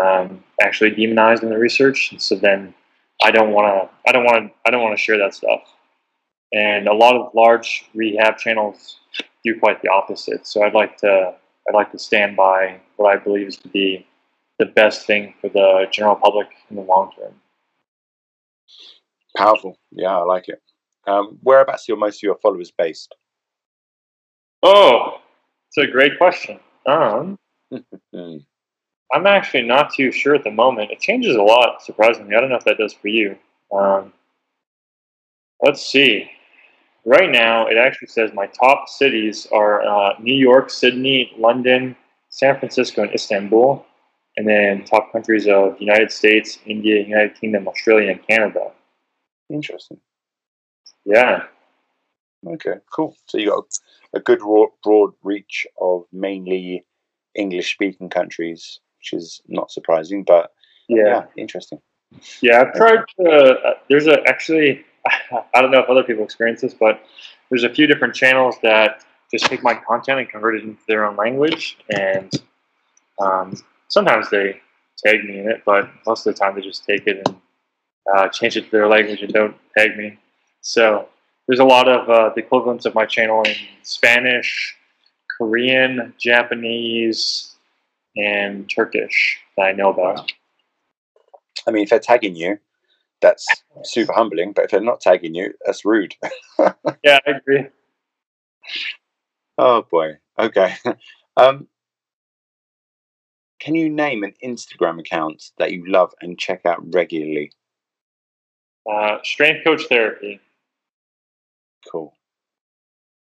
um, 0.00 0.42
actually 0.60 0.90
demonized 0.90 1.42
in 1.42 1.50
the 1.50 1.58
research. 1.58 2.14
So 2.18 2.34
then 2.36 2.74
I 3.22 3.30
don't 3.30 3.52
want 3.52 3.66
to, 3.68 4.10
I 4.10 4.12
don't 4.12 4.24
want 4.24 4.52
I 4.66 4.70
don't 4.70 4.82
want 4.82 4.96
to 4.96 5.02
share 5.02 5.18
that 5.18 5.34
stuff. 5.34 5.60
And 6.52 6.86
a 6.86 6.94
lot 6.94 7.16
of 7.16 7.34
large 7.34 7.86
rehab 7.94 8.38
channels 8.38 9.00
do 9.44 9.58
quite 9.58 9.82
the 9.82 9.88
opposite. 9.88 10.46
So 10.46 10.62
I'd 10.62 10.74
like 10.74 10.96
to, 10.98 11.34
I'd 11.68 11.74
like 11.74 11.90
to 11.92 11.98
stand 11.98 12.36
by 12.36 12.80
what 12.96 13.12
I 13.12 13.18
believe 13.18 13.48
is 13.48 13.56
to 13.58 13.68
be 13.68 14.06
the 14.58 14.66
best 14.66 15.06
thing 15.06 15.34
for 15.40 15.48
the 15.48 15.86
general 15.90 16.14
public 16.14 16.46
in 16.70 16.76
the 16.76 16.82
long 16.82 17.10
term. 17.18 17.34
Powerful. 19.36 19.78
Yeah, 19.90 20.16
I 20.16 20.22
like 20.22 20.48
it. 20.48 20.62
Um, 21.06 21.38
whereabouts 21.42 21.88
are 21.88 21.96
most 21.96 22.18
of 22.18 22.22
your 22.22 22.36
followers 22.36 22.70
based? 22.76 23.14
Oh, 24.62 25.20
it's 25.68 25.88
a 25.88 25.90
great 25.90 26.18
question. 26.18 26.58
Um. 26.86 27.38
I'm 29.12 29.28
actually 29.28 29.62
not 29.62 29.94
too 29.94 30.10
sure 30.10 30.34
at 30.34 30.42
the 30.42 30.50
moment. 30.50 30.90
It 30.90 30.98
changes 30.98 31.36
a 31.36 31.42
lot, 31.42 31.82
surprisingly. 31.82 32.34
I 32.34 32.40
don't 32.40 32.48
know 32.48 32.56
if 32.56 32.64
that 32.64 32.78
does 32.78 32.92
for 32.92 33.08
you. 33.08 33.36
Um, 33.72 34.12
let's 35.62 35.86
see. 35.86 36.30
Right 37.04 37.30
now, 37.30 37.66
it 37.66 37.76
actually 37.76 38.08
says 38.08 38.30
my 38.34 38.46
top 38.46 38.88
cities 38.88 39.46
are 39.52 39.82
uh, 39.82 40.14
New 40.18 40.34
York, 40.34 40.68
Sydney, 40.70 41.32
London, 41.38 41.94
San 42.30 42.58
Francisco, 42.58 43.02
and 43.02 43.14
Istanbul. 43.14 43.86
And 44.36 44.48
then 44.48 44.84
top 44.84 45.12
countries 45.12 45.46
of 45.46 45.80
United 45.80 46.10
States, 46.10 46.58
India, 46.66 47.00
United 47.00 47.38
Kingdom, 47.40 47.68
Australia, 47.68 48.10
and 48.10 48.26
Canada. 48.26 48.72
Interesting. 49.54 50.00
Yeah. 51.04 51.44
Okay, 52.44 52.74
cool. 52.92 53.16
So 53.26 53.38
you 53.38 53.50
got 53.50 53.66
a 54.12 54.18
good 54.18 54.40
broad 54.40 55.12
reach 55.22 55.66
of 55.80 56.04
mainly 56.12 56.84
English-speaking 57.36 58.10
countries, 58.10 58.80
which 58.98 59.12
is 59.12 59.40
not 59.46 59.70
surprising, 59.70 60.24
but 60.24 60.52
Yeah. 60.88 61.06
yeah, 61.06 61.22
interesting. 61.36 61.80
Yeah, 62.42 62.62
I've 62.62 62.74
tried 62.74 63.04
to. 63.20 63.30
Uh, 63.30 63.74
there's 63.88 64.08
a 64.08 64.20
actually, 64.26 64.84
I 65.54 65.62
don't 65.62 65.70
know 65.70 65.80
if 65.80 65.88
other 65.88 66.02
people 66.02 66.24
experience 66.24 66.60
this, 66.60 66.74
but 66.74 67.00
there's 67.48 67.64
a 67.64 67.70
few 67.70 67.86
different 67.86 68.14
channels 68.14 68.56
that 68.62 69.04
just 69.32 69.46
take 69.46 69.62
my 69.62 69.74
content 69.74 70.18
and 70.18 70.28
convert 70.28 70.56
it 70.56 70.64
into 70.64 70.82
their 70.88 71.04
own 71.04 71.16
language, 71.16 71.78
and 71.90 72.30
um, 73.20 73.54
sometimes 73.88 74.30
they 74.30 74.60
tag 74.98 75.24
me 75.24 75.38
in 75.38 75.48
it, 75.48 75.62
but 75.64 75.88
most 76.06 76.26
of 76.26 76.34
the 76.34 76.38
time 76.38 76.54
they 76.56 76.60
just 76.60 76.84
take 76.84 77.06
it 77.06 77.22
and 77.24 77.36
uh, 78.12 78.28
change 78.28 78.56
it 78.56 78.64
to 78.66 78.70
their 78.70 78.88
language 78.88 79.22
and 79.22 79.32
don't 79.32 79.56
tag 79.76 79.96
me. 79.96 80.18
So 80.60 81.08
there's 81.46 81.60
a 81.60 81.64
lot 81.64 81.88
of 81.88 82.08
uh, 82.08 82.30
the 82.34 82.42
equivalents 82.42 82.86
of 82.86 82.94
my 82.94 83.06
channel 83.06 83.42
in 83.42 83.54
Spanish, 83.82 84.76
Korean, 85.36 86.14
Japanese, 86.18 87.54
and 88.16 88.70
Turkish 88.70 89.38
that 89.56 89.64
I 89.64 89.72
know 89.72 89.90
about. 89.90 90.32
I 91.66 91.70
mean, 91.70 91.84
if 91.84 91.90
they're 91.90 91.98
tagging 91.98 92.36
you, 92.36 92.58
that's 93.20 93.46
super 93.84 94.12
humbling. 94.12 94.52
But 94.52 94.66
if 94.66 94.70
they're 94.70 94.80
not 94.80 95.00
tagging 95.00 95.34
you, 95.34 95.54
that's 95.64 95.84
rude. 95.84 96.14
yeah, 96.58 97.18
I 97.26 97.30
agree. 97.30 97.66
Oh 99.58 99.82
boy. 99.90 100.18
Okay. 100.38 100.74
um, 101.36 101.68
can 103.60 103.74
you 103.74 103.88
name 103.88 104.24
an 104.24 104.34
Instagram 104.44 105.00
account 105.00 105.50
that 105.58 105.72
you 105.72 105.84
love 105.86 106.12
and 106.20 106.38
check 106.38 106.66
out 106.66 106.94
regularly? 106.94 107.50
Uh, 108.90 109.18
strength 109.22 109.64
coach 109.64 109.82
therapy. 109.88 110.40
Cool. 111.90 112.12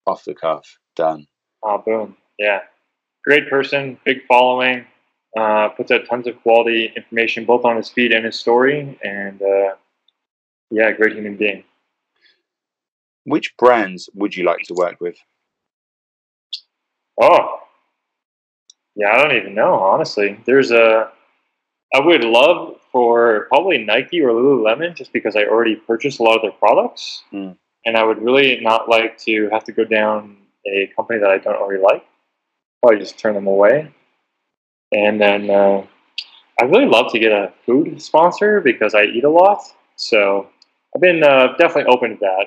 Off 0.06 0.24
the 0.26 0.34
cuff. 0.34 0.78
Done. 0.96 1.28
Oh, 1.64 1.82
boom. 1.86 2.18
Yeah. 2.40 2.62
Great 3.26 3.50
person, 3.50 3.98
big 4.06 4.26
following. 4.28 4.86
Uh, 5.38 5.70
puts 5.70 5.92
out 5.92 6.08
tons 6.10 6.28
of 6.28 6.42
quality 6.42 6.92
information 6.96 7.46
both 7.46 7.66
on 7.66 7.76
his 7.76 7.90
feed 7.90 8.12
and 8.12 8.26
his 8.26 8.40
story. 8.40 8.98
And 9.04 9.42
uh, 9.42 9.76
yeah, 10.72 10.92
great 10.92 11.14
human 11.14 11.36
being. 11.36 11.64
Which 13.26 13.56
brands 13.58 14.10
would 14.14 14.36
you 14.36 14.46
like 14.46 14.64
to 14.64 14.74
work 14.74 15.02
with? 15.02 15.18
Oh, 17.22 17.60
yeah, 18.96 19.10
I 19.12 19.22
don't 19.22 19.36
even 19.36 19.54
know, 19.54 19.74
honestly. 19.76 20.40
There's 20.46 20.72
a, 20.72 21.12
I 21.94 22.00
would 22.00 22.24
love 22.24 22.77
for 22.98 23.46
probably 23.50 23.86
Nike 23.86 24.20
or 24.22 24.32
Lululemon 24.32 24.96
just 24.96 25.14
because 25.14 25.36
I 25.36 25.44
already 25.44 25.76
purchased 25.76 26.20
a 26.20 26.24
lot 26.24 26.36
of 26.36 26.42
their 26.42 26.52
products. 26.54 27.22
Mm. 27.32 27.56
And 27.86 27.96
I 27.96 28.04
would 28.04 28.20
really 28.20 28.60
not 28.60 28.90
like 28.90 29.20
to 29.20 29.50
have 29.52 29.64
to 29.66 29.72
go 29.72 29.86
down 29.86 30.38
a 30.66 30.92
company 30.96 31.20
that 31.20 31.30
I 31.30 31.38
don't 31.38 31.58
already 31.58 31.80
like. 31.80 32.04
Probably 32.82 32.98
just 32.98 33.20
turn 33.20 33.36
them 33.36 33.46
away. 33.46 33.94
And 34.92 35.22
then 35.22 35.48
uh, 35.52 35.86
I 36.60 36.66
really 36.66 36.88
love 36.88 37.12
to 37.12 37.20
get 37.20 37.32
a 37.32 37.54
food 37.68 38.02
sponsor 38.02 38.62
because 38.62 38.96
I 38.96 39.04
eat 39.04 39.24
a 39.24 39.30
lot. 39.30 39.62
So 39.96 40.50
I've 40.96 41.02
been 41.02 41.24
uh, 41.24 41.50
definitely 41.60 41.94
open 41.94 42.14
to 42.14 42.18
that. 42.22 42.46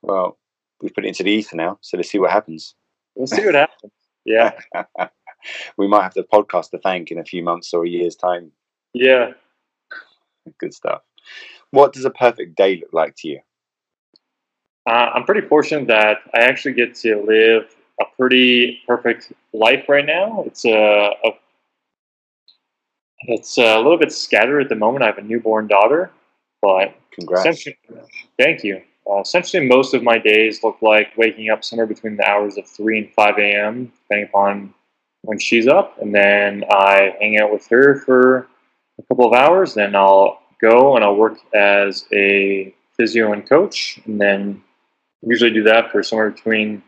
Well, 0.00 0.38
we've 0.80 0.94
put 0.94 1.04
it 1.04 1.08
into 1.08 1.22
the 1.22 1.32
ether 1.32 1.56
now, 1.56 1.76
so 1.82 1.98
let's 1.98 2.10
see 2.10 2.18
what 2.18 2.30
happens. 2.30 2.74
We'll 3.14 3.26
see 3.26 3.44
what 3.44 3.56
happens. 3.56 3.92
Yeah. 4.24 4.52
we 5.76 5.86
might 5.86 6.04
have 6.04 6.14
the 6.14 6.22
podcast 6.22 6.70
to 6.70 6.78
thank 6.78 7.10
in 7.10 7.18
a 7.18 7.24
few 7.24 7.42
months 7.42 7.74
or 7.74 7.84
a 7.84 7.88
year's 7.88 8.16
time. 8.16 8.52
Yeah. 8.96 9.32
Good 10.58 10.72
stuff. 10.72 11.02
What 11.70 11.92
does 11.92 12.04
a 12.04 12.10
perfect 12.10 12.56
day 12.56 12.76
look 12.76 12.92
like 12.92 13.14
to 13.16 13.28
you? 13.28 13.40
Uh, 14.88 15.10
I'm 15.14 15.24
pretty 15.24 15.46
fortunate 15.46 15.88
that 15.88 16.18
I 16.34 16.40
actually 16.40 16.74
get 16.74 16.94
to 16.96 17.22
live 17.26 17.74
a 18.00 18.04
pretty 18.16 18.80
perfect 18.86 19.32
life 19.52 19.88
right 19.88 20.06
now. 20.06 20.44
It's 20.46 20.64
a, 20.64 21.10
a 21.24 21.30
it's 23.22 23.58
a 23.58 23.76
little 23.76 23.98
bit 23.98 24.12
scattered 24.12 24.60
at 24.60 24.68
the 24.68 24.76
moment. 24.76 25.02
I 25.02 25.06
have 25.06 25.18
a 25.18 25.22
newborn 25.22 25.66
daughter, 25.66 26.10
but 26.62 26.94
congrats. 27.10 27.66
Thank 28.38 28.62
you. 28.62 28.82
Uh, 29.10 29.20
essentially, 29.20 29.66
most 29.66 29.92
of 29.92 30.02
my 30.02 30.18
days 30.18 30.62
look 30.62 30.80
like 30.80 31.16
waking 31.16 31.50
up 31.50 31.64
somewhere 31.64 31.86
between 31.86 32.16
the 32.16 32.28
hours 32.28 32.56
of 32.56 32.66
3 32.66 32.98
and 32.98 33.12
5 33.12 33.38
a.m., 33.38 33.92
depending 34.02 34.28
upon 34.28 34.74
when 35.22 35.38
she's 35.38 35.66
up. 35.66 36.00
And 36.00 36.14
then 36.14 36.64
I 36.70 37.14
hang 37.20 37.38
out 37.38 37.52
with 37.52 37.66
her 37.68 38.00
for 38.00 38.48
a 38.98 39.02
couple 39.04 39.26
of 39.26 39.32
hours. 39.32 39.74
Then 39.74 39.94
I'll 39.94 40.40
go 40.60 40.96
and 40.96 41.04
I'll 41.04 41.16
work 41.16 41.38
as 41.54 42.04
a 42.12 42.74
physio 42.96 43.32
and 43.32 43.48
coach. 43.48 44.00
And 44.06 44.20
then 44.20 44.62
usually 45.22 45.52
do 45.52 45.62
that 45.64 45.90
for 45.90 46.02
somewhere 46.02 46.30
between 46.30 46.82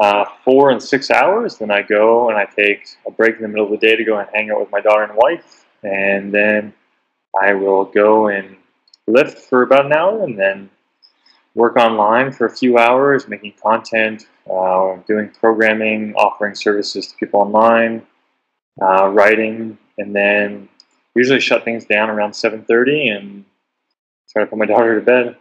uh, 0.00 0.24
four 0.44 0.70
and 0.70 0.82
six 0.82 1.10
hours. 1.10 1.58
Then 1.58 1.70
I 1.70 1.82
go 1.82 2.28
and 2.28 2.38
I 2.38 2.44
take 2.44 2.88
a 3.06 3.10
break 3.10 3.36
in 3.36 3.42
the 3.42 3.48
middle 3.48 3.72
of 3.72 3.80
the 3.80 3.86
day 3.86 3.96
to 3.96 4.04
go 4.04 4.18
and 4.18 4.28
hang 4.32 4.50
out 4.50 4.60
with 4.60 4.70
my 4.70 4.80
daughter 4.80 5.02
and 5.02 5.12
wife. 5.14 5.66
And 5.82 6.32
then 6.32 6.72
I 7.40 7.54
will 7.54 7.84
go 7.84 8.28
and 8.28 8.56
lift 9.06 9.38
for 9.38 9.62
about 9.62 9.86
an 9.86 9.92
hour 9.92 10.22
and 10.22 10.38
then 10.38 10.70
work 11.54 11.76
online 11.76 12.32
for 12.32 12.46
a 12.46 12.50
few 12.50 12.78
hours, 12.78 13.28
making 13.28 13.54
content, 13.62 14.26
uh, 14.52 14.96
doing 15.06 15.30
programming, 15.30 16.14
offering 16.14 16.54
services 16.54 17.08
to 17.08 17.16
people 17.16 17.40
online, 17.40 18.06
uh, 18.80 19.08
writing, 19.08 19.76
and 19.98 20.14
then 20.14 20.68
usually 21.20 21.38
shut 21.38 21.64
things 21.66 21.84
down 21.84 22.08
around 22.08 22.30
7.30 22.30 23.14
and 23.14 23.44
try 24.32 24.42
to 24.42 24.48
put 24.48 24.58
my 24.58 24.64
daughter 24.72 24.98
to 24.98 25.04
bed. 25.04 25.36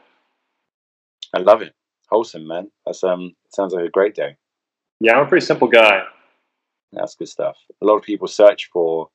I 1.34 1.40
love 1.40 1.62
it. 1.62 1.74
Wholesome, 2.10 2.46
man. 2.48 2.70
That's 2.86 3.04
um 3.04 3.34
sounds 3.54 3.74
like 3.74 3.86
a 3.86 3.90
great 3.90 4.14
day. 4.14 4.36
Yeah, 5.00 5.14
I'm 5.16 5.26
a 5.26 5.30
pretty 5.30 5.46
simple 5.46 5.70
guy. 5.70 6.04
That's 6.92 7.16
good 7.16 7.30
stuff. 7.30 7.56
A 7.82 7.86
lot 7.86 7.96
of 7.96 8.04
people 8.04 8.28
search 8.28 8.70
for 8.74 9.10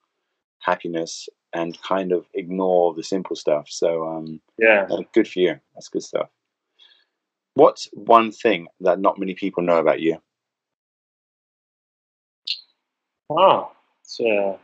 happiness 0.60 1.28
and 1.52 1.80
kind 1.82 2.12
of 2.12 2.24
ignore 2.32 2.94
the 2.94 3.02
simple 3.02 3.36
stuff. 3.36 3.66
So 3.68 4.08
um 4.08 4.40
yeah, 4.58 4.86
good 5.12 5.28
for 5.28 5.40
you. 5.40 5.60
That's 5.74 5.88
good 5.88 6.04
stuff. 6.04 6.30
What's 7.54 7.88
one 7.92 8.32
thing 8.32 8.68
that 8.80 9.00
not 9.00 9.18
many 9.18 9.34
people 9.34 9.62
know 9.62 9.78
about 9.78 10.00
you? 10.00 10.16
Oh, 13.28 13.72
it's 14.02 14.20
a 14.20 14.58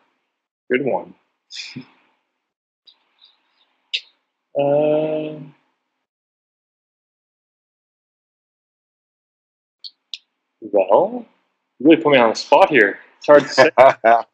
good 0.71 0.85
one. 0.85 1.15
uh, 4.59 5.39
well, 10.61 11.27
you 11.79 11.89
really 11.89 12.03
put 12.03 12.13
me 12.13 12.19
on 12.19 12.31
the 12.31 12.37
spot 12.37 12.71
here. 12.71 12.99
It's 13.19 13.27
hard 13.27 13.43
to 13.43 13.49
say. 13.49 13.71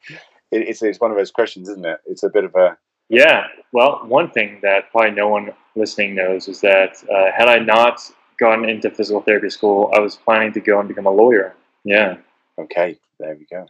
it's, 0.53 0.83
it's 0.83 1.01
one 1.01 1.11
of 1.11 1.17
those 1.17 1.31
questions, 1.31 1.69
isn't 1.69 1.85
it? 1.87 2.01
It's 2.07 2.23
a 2.23 2.29
bit 2.29 2.45
of 2.45 2.55
a. 2.55 2.77
Yeah. 3.09 3.47
Well, 3.73 4.03
one 4.07 4.31
thing 4.31 4.59
that 4.63 4.91
probably 4.91 5.13
no 5.13 5.29
one 5.29 5.53
listening 5.77 6.15
knows 6.15 6.49
is 6.49 6.61
that 6.61 6.97
uh, 7.13 7.31
had 7.37 7.49
I 7.49 7.59
not 7.59 8.01
gone 8.39 8.69
into 8.69 8.91
physical 8.91 9.23
therapy 9.23 9.51
school, 9.51 9.91
I 9.95 10.01
was 10.01 10.17
planning 10.17 10.53
to 10.55 10.61
go 10.61 10.79
and 10.81 10.89
become 10.89 11.07
a 11.07 11.11
lawyer. 11.11 11.55
Yeah. 11.85 12.17
Okay, 12.59 12.99
there 13.21 13.37
we 13.37 13.47
go. 13.51 13.67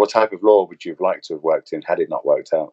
What 0.00 0.08
type 0.08 0.32
of 0.32 0.42
law 0.42 0.66
would 0.66 0.82
you 0.82 0.92
have 0.92 1.00
liked 1.00 1.26
to 1.26 1.34
have 1.34 1.42
worked 1.42 1.74
in 1.74 1.82
had 1.82 2.00
it 2.00 2.08
not 2.08 2.24
worked 2.24 2.54
out? 2.54 2.72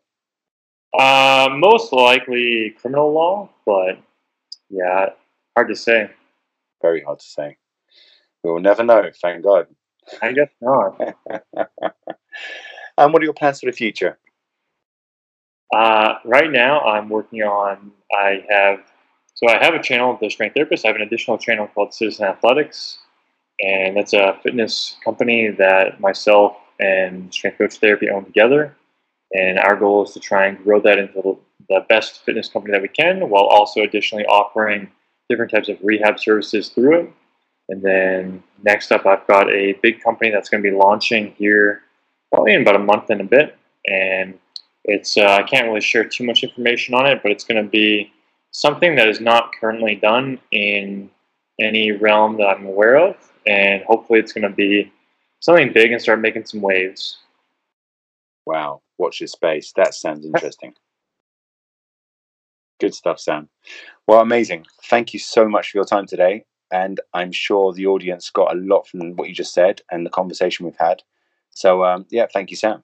Uh, 0.98 1.50
most 1.58 1.92
likely 1.92 2.74
criminal 2.80 3.12
law, 3.12 3.50
but 3.66 4.00
yeah, 4.70 5.10
hard 5.54 5.68
to 5.68 5.76
say. 5.76 6.10
Very 6.82 7.02
hard 7.02 7.20
to 7.20 7.26
say. 7.26 7.58
We 8.46 8.52
will 8.52 8.62
never 8.62 8.82
know, 8.82 9.12
thank 9.22 9.44
God. 9.44 9.68
I 10.22 10.32
guess 10.32 10.48
not. 10.62 11.02
and 12.98 13.12
what 13.12 13.22
are 13.22 13.26
your 13.26 13.34
plans 13.34 13.60
for 13.60 13.66
the 13.66 13.74
future? 13.74 14.18
Uh, 15.76 16.14
right 16.24 16.50
now, 16.50 16.80
I'm 16.80 17.10
working 17.10 17.42
on. 17.42 17.92
I 18.18 18.46
have 18.50 18.80
so 19.34 19.50
I 19.50 19.62
have 19.62 19.74
a 19.74 19.84
channel, 19.84 20.18
The 20.22 20.30
Strength 20.30 20.54
Therapist. 20.54 20.86
I 20.86 20.88
have 20.88 20.96
an 20.96 21.02
additional 21.02 21.38
channel 21.38 21.68
called 21.68 21.94
Citizen 21.94 22.26
Athletics, 22.26 23.00
and 23.60 23.98
that's 23.98 24.14
a 24.14 24.40
fitness 24.42 24.96
company 25.04 25.50
that 25.50 26.00
myself 26.00 26.56
and 26.80 27.34
Strength 27.34 27.58
Coach 27.58 27.78
Therapy 27.78 28.10
own 28.10 28.26
together. 28.26 28.76
And 29.34 29.60
our 29.60 29.76
goal 29.76 30.04
is 30.04 30.14
to 30.14 30.20
try 30.20 30.48
and 30.48 30.64
grow 30.64 30.80
that 30.82 30.98
into 30.98 31.38
the 31.70 31.86
best 31.90 32.24
fitness 32.24 32.50
company 32.50 32.72
that 32.72 32.82
we 32.82 32.88
can, 32.88 33.30
while 33.30 33.44
also 33.44 33.82
additionally 33.82 34.26
offering 34.26 34.90
different 35.30 35.52
types 35.52 35.70
of 35.70 35.78
rehab 35.84 36.20
services 36.20 36.70
through 36.70 37.02
it. 37.02 37.14
And 37.70 37.82
then 37.82 38.44
next 38.64 38.92
up, 38.92 39.06
I've 39.06 39.28
got 39.28 39.52
a 39.52 39.74
big 39.82 40.02
company 40.02 40.32
that's 40.32 40.48
going 40.50 40.64
to 40.64 40.70
be 40.70 40.76
launching 40.76 41.34
here 41.34 41.82
probably 42.32 42.54
in 42.54 42.62
about 42.62 42.76
a 42.76 42.80
month 42.80 43.10
and 43.10 43.20
a 43.20 43.26
bit. 43.26 43.58
And 43.90 44.40
it's 44.86 45.18
uh, 45.18 45.38
I 45.40 45.44
can't 45.44 45.68
really 45.68 45.82
share 45.82 46.06
too 46.06 46.24
much 46.24 46.44
information 46.44 46.94
on 46.94 47.06
it, 47.08 47.22
but 47.22 47.32
it's 47.32 47.44
going 47.44 47.62
to 47.62 47.70
be 47.70 48.12
something 48.52 48.96
that 48.96 49.08
is 49.08 49.20
not 49.20 49.52
currently 49.60 49.96
done 49.96 50.40
in 50.52 51.10
any 51.60 51.92
realm 51.92 52.38
that 52.38 52.48
I'm 52.48 52.66
aware 52.66 52.98
of, 52.98 53.16
and 53.46 53.84
hopefully 53.84 54.20
it's 54.20 54.32
going 54.34 54.50
to 54.50 54.56
be 54.56 54.92
something 55.40 55.72
big 55.74 55.92
and 55.92 56.02
start 56.02 56.20
making 56.20 56.46
some 56.46 56.62
waves. 56.62 57.18
Wow, 58.46 58.82
watch 58.98 59.20
this 59.20 59.34
space. 59.34 59.74
That 59.76 59.94
sounds 59.94 60.26
interesting. 60.34 60.74
Good 62.80 62.94
stuff, 62.94 63.20
Sam. 63.20 63.50
Well, 64.08 64.22
amazing. 64.22 64.66
Thank 64.86 65.14
you 65.14 65.20
so 65.20 65.50
much 65.50 65.72
for 65.72 65.80
your 65.80 65.86
time 65.86 66.06
today. 66.06 66.46
And 66.72 67.00
I'm 67.14 67.32
sure 67.32 67.74
the 67.74 67.88
audience 67.88 68.30
got 68.30 68.54
a 68.54 68.60
lot 68.60 68.88
from 68.88 69.16
what 69.16 69.30
you 69.30 69.34
just 69.34 69.54
said 69.54 69.82
and 69.90 70.06
the 70.06 70.10
conversation 70.10 70.66
we've 70.66 70.76
had. 70.78 71.02
So, 71.50 71.84
um, 71.84 72.06
yeah, 72.10 72.28
thank 72.32 72.52
you, 72.52 72.58
Sam. 72.58 72.84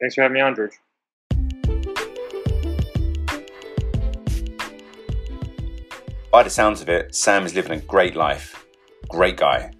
Thanks 0.00 0.16
for 0.16 0.22
having 0.22 0.34
me 0.34 0.40
on, 0.40 0.54
George. 0.54 0.72
By 6.30 6.42
the 6.42 6.50
sounds 6.50 6.82
of 6.82 6.88
it, 6.88 7.14
Sam 7.14 7.46
is 7.46 7.54
living 7.54 7.72
a 7.72 7.80
great 7.80 8.16
life. 8.16 8.66
Great 9.08 9.36
guy. 9.36 9.70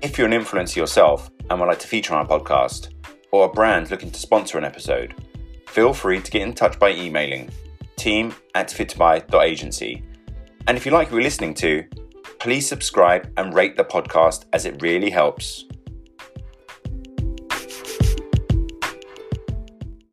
If 0.00 0.16
you're 0.16 0.28
an 0.28 0.32
influencer 0.32 0.76
yourself 0.76 1.28
and 1.50 1.58
would 1.58 1.66
like 1.66 1.80
to 1.80 1.88
feature 1.88 2.14
on 2.14 2.20
our 2.20 2.38
podcast, 2.40 2.90
or 3.32 3.46
a 3.46 3.52
brand 3.52 3.90
looking 3.90 4.12
to 4.12 4.20
sponsor 4.20 4.56
an 4.56 4.64
episode, 4.64 5.12
feel 5.66 5.92
free 5.92 6.20
to 6.20 6.30
get 6.30 6.42
in 6.42 6.52
touch 6.52 6.78
by 6.78 6.92
emailing 6.92 7.50
team 7.96 8.32
at 8.54 8.68
fitby.agency. 8.68 10.04
And 10.68 10.76
if 10.76 10.86
you 10.86 10.92
like 10.92 11.08
what 11.08 11.14
you're 11.14 11.22
listening 11.22 11.52
to, 11.54 11.84
please 12.38 12.68
subscribe 12.68 13.28
and 13.36 13.52
rate 13.52 13.76
the 13.76 13.84
podcast 13.84 14.44
as 14.52 14.66
it 14.66 14.80
really 14.80 15.10
helps. 15.10 15.64